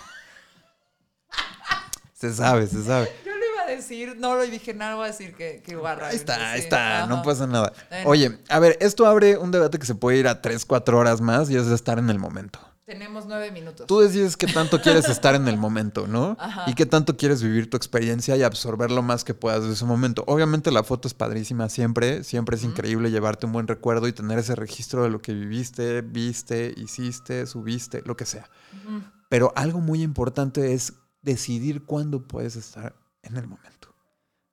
[2.20, 3.08] Se sabe, se sabe.
[3.24, 6.08] Yo lo iba a decir, no lo dije nada, voy a decir que, que guarra.
[6.08, 7.72] Ahí está, ahí está, no pasa nada.
[7.88, 8.10] Bueno.
[8.10, 11.22] Oye, a ver, esto abre un debate que se puede ir a 3, 4 horas
[11.22, 12.60] más y es de estar en el momento.
[12.84, 13.86] Tenemos nueve minutos.
[13.86, 16.36] Tú decides qué tanto quieres estar en el momento, ¿no?
[16.40, 16.64] Ajá.
[16.66, 19.84] Y qué tanto quieres vivir tu experiencia y absorber lo más que puedas de ese
[19.84, 20.24] momento.
[20.26, 24.40] Obviamente la foto es padrísima siempre, siempre es increíble llevarte un buen recuerdo y tener
[24.40, 28.50] ese registro de lo que viviste, viste, hiciste, subiste, lo que sea.
[29.28, 33.88] Pero algo muy importante es decidir cuándo puedes estar en el momento.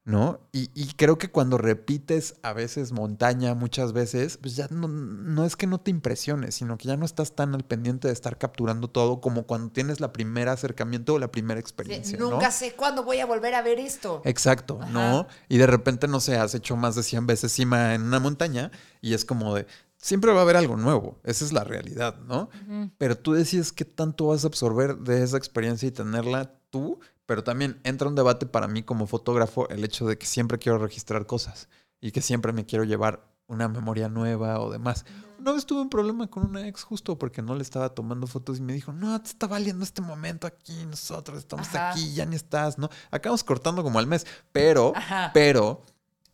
[0.03, 0.39] ¿No?
[0.53, 5.43] Y, y creo que cuando repites a veces montaña, muchas veces, pues ya no, no
[5.43, 8.37] es que no te impresiones, sino que ya no estás tan al pendiente de estar
[8.37, 12.17] capturando todo como cuando tienes la primera acercamiento o la primera experiencia.
[12.17, 12.31] ¿no?
[12.31, 14.21] Nunca sé cuándo voy a volver a ver esto.
[14.23, 14.91] Exacto, Ajá.
[14.91, 15.27] ¿no?
[15.49, 18.71] Y de repente, no sé, has hecho más de 100 veces cima en una montaña
[19.01, 22.49] y es como de, siempre va a haber algo nuevo, esa es la realidad, ¿no?
[22.97, 27.43] Pero tú decides qué tanto vas a absorber de esa experiencia y tenerla tú, pero
[27.43, 31.25] también entra un debate para mí como fotógrafo el hecho de que siempre quiero registrar
[31.25, 35.05] cosas y que siempre me quiero llevar una memoria nueva o demás.
[35.39, 38.57] Una vez tuve un problema con una ex justo porque no le estaba tomando fotos
[38.57, 41.91] y me dijo, no, te está valiendo este momento aquí, nosotros estamos Ajá.
[41.91, 42.89] aquí, ya ni estás, ¿no?
[43.11, 45.31] Acabamos cortando como al mes, pero, Ajá.
[45.33, 45.83] pero,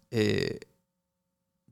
[0.10, 0.60] eh,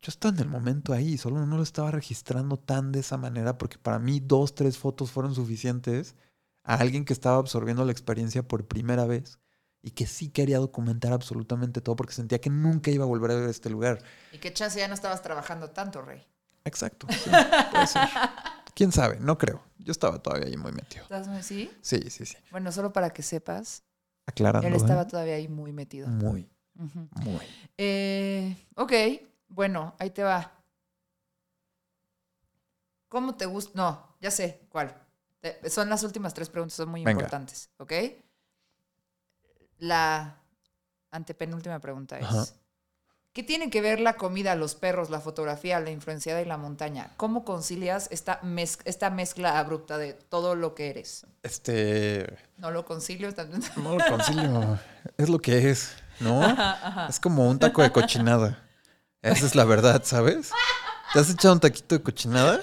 [0.02, 3.58] yo estaba en el momento ahí, solo no lo estaba registrando tan de esa manera
[3.58, 6.16] porque para mí dos, tres fotos fueron suficientes
[6.64, 9.40] a alguien que estaba absorbiendo la experiencia por primera vez
[9.82, 13.36] y que sí quería documentar absolutamente todo porque sentía que nunca iba a volver a
[13.36, 14.00] ver este lugar.
[14.32, 16.26] Y qué chance ya no estabas trabajando tanto, Rey.
[16.64, 17.08] Exacto.
[17.10, 17.30] sí,
[17.72, 18.08] puede ser.
[18.76, 19.20] ¿Quién sabe?
[19.20, 19.64] No creo.
[19.80, 21.04] Yo estaba todavía ahí muy metido.
[21.04, 21.72] ¿Estás muy sí?
[21.82, 22.38] Sí, sí, sí.
[22.52, 23.84] Bueno, solo para que sepas,
[24.28, 24.68] Aclarando.
[24.68, 24.78] él ¿eh?
[24.78, 26.08] estaba todavía ahí muy metido.
[26.08, 27.46] Muy, muy.
[27.78, 28.94] Eh, ok,
[29.48, 30.52] bueno, ahí te va.
[33.10, 33.72] ¿Cómo te gusta?
[33.76, 34.96] No, ya sé cuál.
[35.42, 37.12] Te- Son las últimas tres preguntas, son muy Venga.
[37.12, 37.94] importantes, ¿ok?
[39.80, 40.38] La
[41.12, 42.46] antepenúltima pregunta es: Ajá.
[43.34, 47.12] ¿Qué tiene que ver la comida, los perros, la fotografía, la influenciada y la montaña?
[47.16, 51.26] ¿Cómo concilias esta, mez- esta mezcla abrupta de todo lo que eres?
[51.42, 52.38] Este.
[52.58, 53.64] No lo concilio también.
[53.78, 54.80] No lo concilio.
[55.18, 56.44] es lo que es, ¿no?
[57.08, 58.68] Es como un taco de cochinada.
[59.22, 60.52] Esa es la verdad, ¿sabes?
[61.14, 62.62] ¿Te has echado un taquito de cochinada?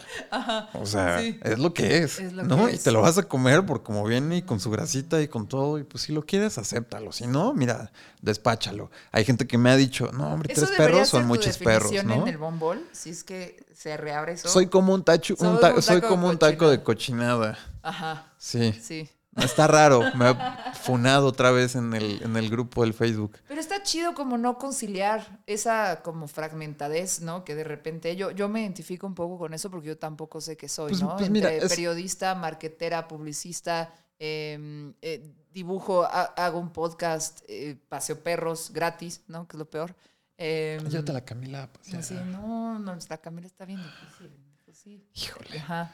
[0.74, 1.38] O sea, Sí.
[1.42, 2.66] es lo que es, Es lo ¿no?
[2.66, 2.82] que Y es.
[2.82, 5.78] te lo vas a comer por como viene y con su grasita y con todo.
[5.78, 7.12] Y pues si lo quieres, acéptalo.
[7.12, 7.92] Si no, mira,
[8.22, 8.90] despáchalo.
[9.12, 12.22] Hay gente que me ha dicho, no, hombre, tres perros son muchos perros, ¿no?
[12.22, 14.48] en el bombol, si es que se reabre eso.
[14.48, 16.82] Soy como un tacho, Soy un ta- un soy taco de como un taco de
[16.82, 17.58] cochinada.
[17.82, 18.72] Ajá, Sí.
[18.82, 19.08] sí.
[19.42, 20.02] Está raro.
[20.16, 23.38] Me ha funado otra vez en el, en el grupo del Facebook.
[23.46, 27.44] Pero está chido como no conciliar esa como fragmentadez, ¿no?
[27.44, 30.56] Que de repente yo, yo me identifico un poco con eso porque yo tampoco sé
[30.56, 31.16] qué soy, Pues- ¿no?
[31.16, 37.76] pues Entre mira, es- periodista, marquetera, publicista eh, eh, dibujo, ha- hago un podcast, eh,
[37.88, 39.46] paseo perros gratis, ¿no?
[39.46, 39.94] Que es lo peor.
[40.36, 42.00] Eh, Llévate a la Camila pasear.
[42.00, 44.30] así, no, no, la Camila está bien difícil.
[44.64, 45.04] Pues sí.
[45.14, 45.58] Híjole.
[45.58, 45.92] Ajá.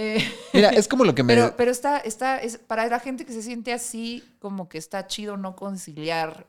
[0.00, 0.24] Eh,
[0.54, 1.34] Mira, es como lo que me...
[1.34, 5.08] pero, pero está, está, es, para la gente que se siente así, como que está
[5.08, 6.46] chido no conciliar.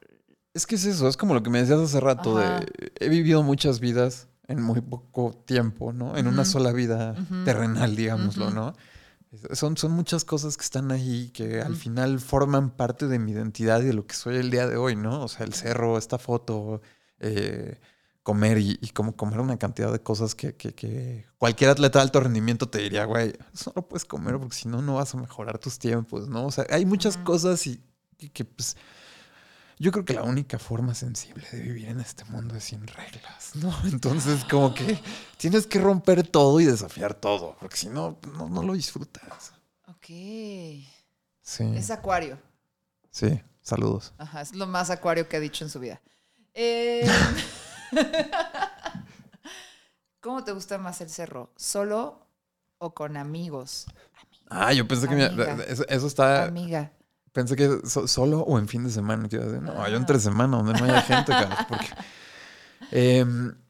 [0.53, 2.59] Es que es eso, es como lo que me decías hace rato Ajá.
[2.59, 2.91] de...
[2.99, 6.15] He vivido muchas vidas en muy poco tiempo, ¿no?
[6.15, 8.51] En una sola vida terrenal, digámoslo.
[8.51, 8.75] ¿no?
[9.53, 13.81] Son, son muchas cosas que están ahí que al final forman parte de mi identidad
[13.81, 15.23] y de lo que soy el día de hoy, ¿no?
[15.23, 16.81] O sea, el cerro, esta foto,
[17.19, 17.79] eh,
[18.29, 22.03] comer y, y como comer una cantidad de cosas que, que- que cualquier atleta de
[22.03, 25.17] alto rendimiento te diría, güey, eso no puedes comer porque si no, no vas a
[25.17, 26.45] mejorar tus tiempos, ¿no?
[26.45, 27.81] O sea, hay muchas cosas y
[28.17, 28.77] que, que, pues...
[29.81, 33.55] Yo creo que la única forma sensible de vivir en este mundo es sin reglas,
[33.55, 33.73] ¿no?
[33.85, 34.99] Entonces, como que
[35.37, 39.53] tienes que romper todo y desafiar todo, porque si no, no, no lo disfrutas.
[39.87, 40.05] Ok.
[41.41, 41.63] Sí.
[41.75, 42.37] Es acuario.
[43.09, 44.13] Sí, saludos.
[44.17, 46.01] Ajá, es lo más acuario que ha dicho en su vida.
[46.53, 47.07] Eh,
[50.21, 51.51] ¿Cómo te gusta más el cerro?
[51.55, 52.19] ¿Solo
[52.77, 53.85] o con amigos?
[54.49, 55.29] Ah, yo pensé que
[55.67, 56.45] eso, eso está.
[56.45, 56.91] Amiga.
[57.31, 59.23] Pensé que so- solo o en fin de semana.
[59.23, 59.29] No,
[59.87, 59.97] yo Ah.
[59.97, 61.57] entre semana donde no haya gente, cabrón.
[61.69, 61.87] Porque.
[62.91, 63.55] Em,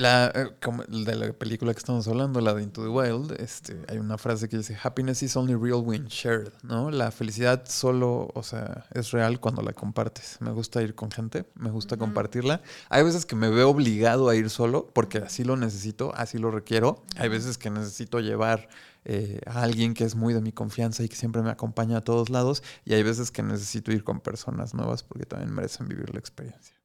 [0.00, 3.84] la, eh, como de la película que estamos hablando, la de Into the Wild, este,
[3.88, 6.90] hay una frase que dice: Happiness is only real when shared, ¿no?
[6.90, 10.38] La felicidad solo, o sea, es real cuando la compartes.
[10.40, 12.62] Me gusta ir con gente, me gusta compartirla.
[12.88, 16.50] Hay veces que me veo obligado a ir solo porque así lo necesito, así lo
[16.50, 17.04] requiero.
[17.16, 18.68] Hay veces que necesito llevar
[19.04, 22.00] eh, a alguien que es muy de mi confianza y que siempre me acompaña a
[22.00, 22.62] todos lados.
[22.86, 26.79] Y hay veces que necesito ir con personas nuevas porque también merecen vivir la experiencia.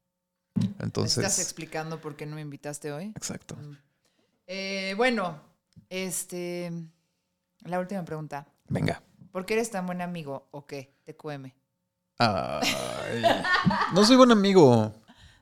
[0.56, 3.12] ¿Me estás Entonces, explicando por qué no me invitaste hoy?
[3.16, 3.56] exacto.
[3.56, 3.78] Mm.
[4.48, 5.40] Eh, bueno,
[5.90, 6.72] este.
[7.62, 8.46] La última pregunta.
[8.68, 9.02] Venga.
[9.32, 10.94] ¿Por qué eres tan buen amigo o qué?
[11.06, 11.52] TQM.
[12.20, 13.24] Ay,
[13.94, 14.94] no soy buen amigo.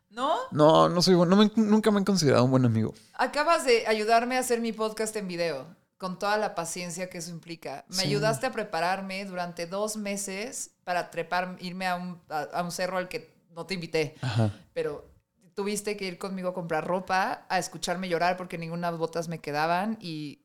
[0.09, 0.35] ¿No?
[0.51, 2.93] No, no soy buen, no me- nunca me han considerado un buen amigo.
[3.13, 7.31] Acabas de ayudarme a hacer mi podcast en video, con toda la paciencia que eso
[7.31, 7.83] implica.
[7.89, 8.07] Me Sí.
[8.07, 12.97] ayudaste a prepararme durante dos meses para trepar, irme a un, a, a un cerro
[12.97, 14.51] al que no te invité, Ajá.
[14.73, 15.13] pero
[15.55, 19.97] tuviste que ir conmigo a comprar ropa, a escucharme llorar porque ninguna botas me quedaban
[20.01, 20.41] y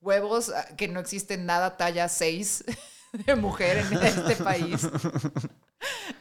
[0.00, 2.64] huevos, ah, que no existe nada talla 6
[3.26, 4.88] de mujer en este país.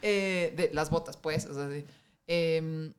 [0.02, 1.46] Eh, de las botas, pues.
[1.46, 1.86] O sea, sí.
[2.28, 2.94] Em,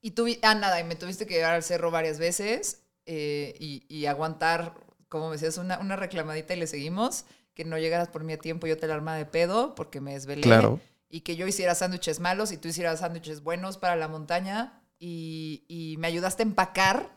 [0.00, 3.84] y tuvi, ah, nada, y me tuviste que llevar al cerro varias veces eh, y,
[3.88, 4.74] y aguantar,
[5.08, 7.26] como me decías, una, una reclamadita y le seguimos.
[7.54, 10.14] Que no llegaras por mí a tiempo, yo te la arma de pedo porque me
[10.14, 10.42] desvelé.
[10.42, 10.80] Claro.
[11.10, 14.80] Y que yo hiciera sándwiches malos y tú hicieras sándwiches buenos para la montaña.
[14.98, 17.10] Y, y me ayudaste a empacar.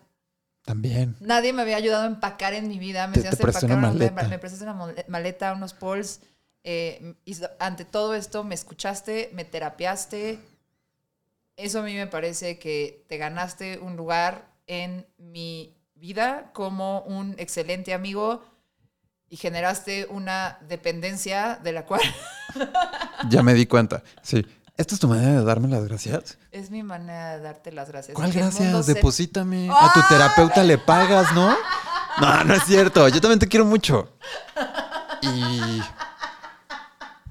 [0.64, 1.16] También.
[1.20, 3.08] Nadie me había ayudado a empacar en mi vida.
[3.08, 4.28] Me Te- te empacar una una- me- maleta.
[4.30, 6.22] me prestaste una maleta, unos pols.
[6.64, 10.40] eh, y ante todo esto me escuchaste, me terapiaste.
[11.58, 17.36] Eso a mí me parece que te ganaste un lugar en mi vida como un
[17.38, 18.42] excelente amigo
[19.30, 22.02] y generaste una dependencia de la cual
[23.30, 24.04] Ya me di cuenta.
[24.22, 24.46] Sí.
[24.76, 26.38] ¿Esta es tu manera de darme las gracias?
[26.52, 28.16] es mi manera de darte las gracias.
[28.16, 28.86] ¿Cuál gracias?
[28.86, 29.70] se- Deposítame.
[29.72, 31.56] A tu terapeuta le pagas, ¿no?
[32.20, 33.08] No, no es cierto.
[33.10, 34.10] Yo también te quiero mucho.
[35.22, 35.82] Y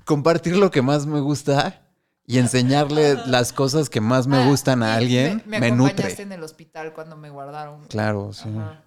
[0.05, 1.83] compartir lo que más me gusta
[2.27, 6.03] y enseñarle las cosas que más me Ah, gustan a alguien me, me, me acompañaste
[6.11, 6.23] nutre.
[6.23, 7.85] en el hospital cuando me guardaron.
[7.89, 8.49] Claro, sí.
[8.49, 8.83] Ajá.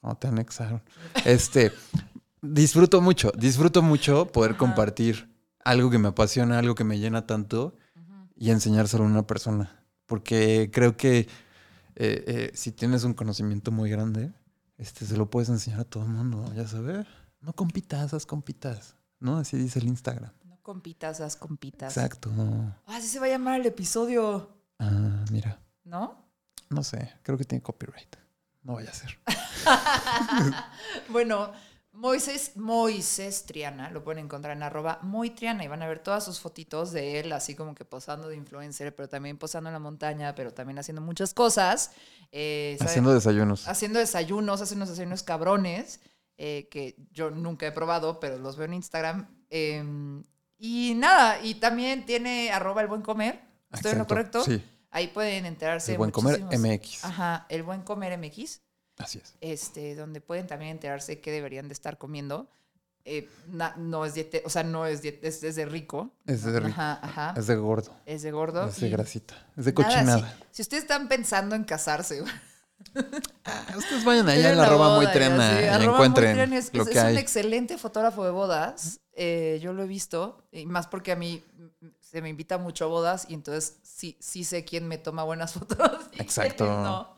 [0.00, 0.82] Cuando te anexaron.
[1.24, 1.72] Este,
[2.42, 4.58] disfruto mucho, disfruto mucho poder Ajá.
[4.58, 5.34] compartir
[5.64, 7.76] algo que me apasiona, algo que me llena tanto
[8.36, 9.84] y enseñárselo a una persona.
[10.06, 11.26] Porque creo que eh,
[11.96, 14.32] eh, si tienes un conocimiento muy grande,
[14.78, 17.06] este, se lo puedes enseñar a todo el mundo, ya sabes.
[17.40, 18.94] No compitas, haz compitas.
[19.18, 19.38] ¿No?
[19.38, 20.30] Así dice el Instagram.
[20.44, 21.96] No compitas, haz compitas.
[21.96, 22.30] Exacto.
[22.86, 25.58] Ah, así se va a llamar el episodio, Ah, mira.
[25.84, 26.22] ¿no?
[26.68, 28.14] No sé, creo que tiene copyright.
[28.62, 29.18] No vaya a ser.
[31.08, 31.50] bueno,
[31.96, 36.24] Moisés, Moisés Triana, lo pueden encontrar en arroba muy Triana y van a ver todas
[36.24, 39.78] sus fotitos de él, así como que posando de influencer, pero también posando en la
[39.78, 41.92] montaña, pero también haciendo muchas cosas.
[42.32, 42.76] Eh.
[42.80, 43.66] Haciendo desayunos.
[43.66, 46.00] haciendo desayunos, hace unos desayunos cabrones,
[46.36, 49.28] eh, que yo nunca he probado, pero los veo en Instagram.
[49.48, 49.82] Eh,
[50.58, 53.40] y nada, y también tiene arroba el buen comer.
[53.72, 54.44] ¿Estoy en lo correcto?
[54.44, 54.62] Sí.
[54.90, 55.92] Ahí pueden enterarse.
[55.92, 57.04] El buen comer MX.
[57.04, 58.60] Ajá, el buen comer MX,
[58.98, 59.34] Así es.
[59.40, 62.48] este, donde pueden también enterarse qué deberían de estar comiendo.
[63.04, 66.10] Eh, na- no es diete, o sea, no es diete, es, es de rico.
[66.26, 66.70] Es de rico.
[66.72, 67.34] Ajá, ajá.
[67.36, 67.94] Es de gordo.
[68.04, 68.66] Es de gordo.
[68.68, 69.34] Es de grasita.
[69.56, 70.36] Es de nada, cochinada.
[70.50, 72.24] si, si ustedes están pensando en casarse,
[73.44, 76.52] Ah, ustedes vayan allá en la arroba muy trena ya sé, y arroba muy encuentren
[76.52, 79.00] es, lo es- que es un excelente fotógrafo de bodas.
[79.12, 81.42] eh, yo lo he visto, y más porque a mí
[82.00, 85.52] se me invita mucho a bodas y entonces sí, sí sé quién me toma buenas
[85.54, 86.02] fotos.
[86.18, 86.66] Exacto.
[86.66, 87.15] No.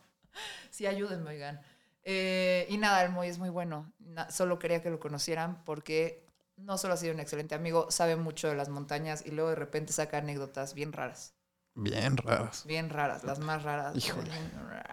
[0.79, 1.61] Sí, ayúdenme, oigan.
[2.05, 3.93] Eh, y nada, el Moy es muy bueno.
[3.99, 6.25] Na- solo quería que lo conocieran porque
[6.57, 9.57] no solo ha sido un excelente amigo, sabe mucho de las montañas y luego de
[9.57, 11.35] repente saca anécdotas bien raras.
[11.75, 12.65] Bien raras.
[12.65, 13.97] Bien raras, las más raras.
[13.97, 14.31] Híjole.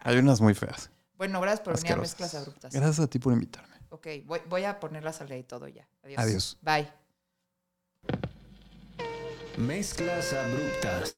[0.01, 0.89] Hay unas muy feas.
[1.17, 1.97] Bueno, gracias por venir a.
[1.97, 2.73] Mezclas Abruptas.
[2.73, 3.75] Gracias a ti por invitarme.
[3.89, 5.87] Ok, voy, voy a ponerlas al y todo ya.
[6.01, 6.19] Adiós.
[6.19, 6.57] Adiós.
[6.63, 6.91] Bye.
[9.57, 11.15] Mezclas abruptas.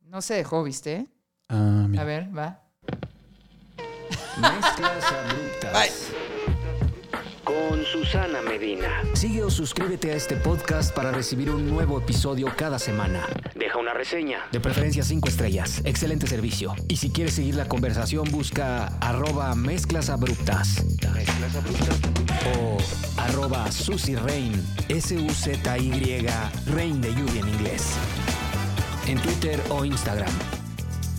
[0.00, 1.06] No se dejó, ¿viste?
[1.48, 2.02] Ah, mira.
[2.02, 2.58] A ver, va.
[4.38, 6.08] Mezclas abruptas.
[7.44, 8.88] Con Susana Medina.
[9.14, 13.26] Sigue o suscríbete a este podcast para recibir un nuevo episodio cada semana.
[13.54, 14.38] Deja una reseña.
[14.52, 15.82] De preferencia cinco estrellas.
[15.84, 16.74] Excelente servicio.
[16.88, 20.82] Y si quieres seguir la conversación, busca arroba mezclas abruptas.
[21.12, 22.00] Mezclas abruptas.
[22.56, 22.78] O
[23.20, 24.52] arroba Susy Rain.
[24.88, 26.26] S-U-Z-Y.
[26.72, 27.94] Rain de lluvia en inglés.
[29.06, 30.32] En Twitter o Instagram.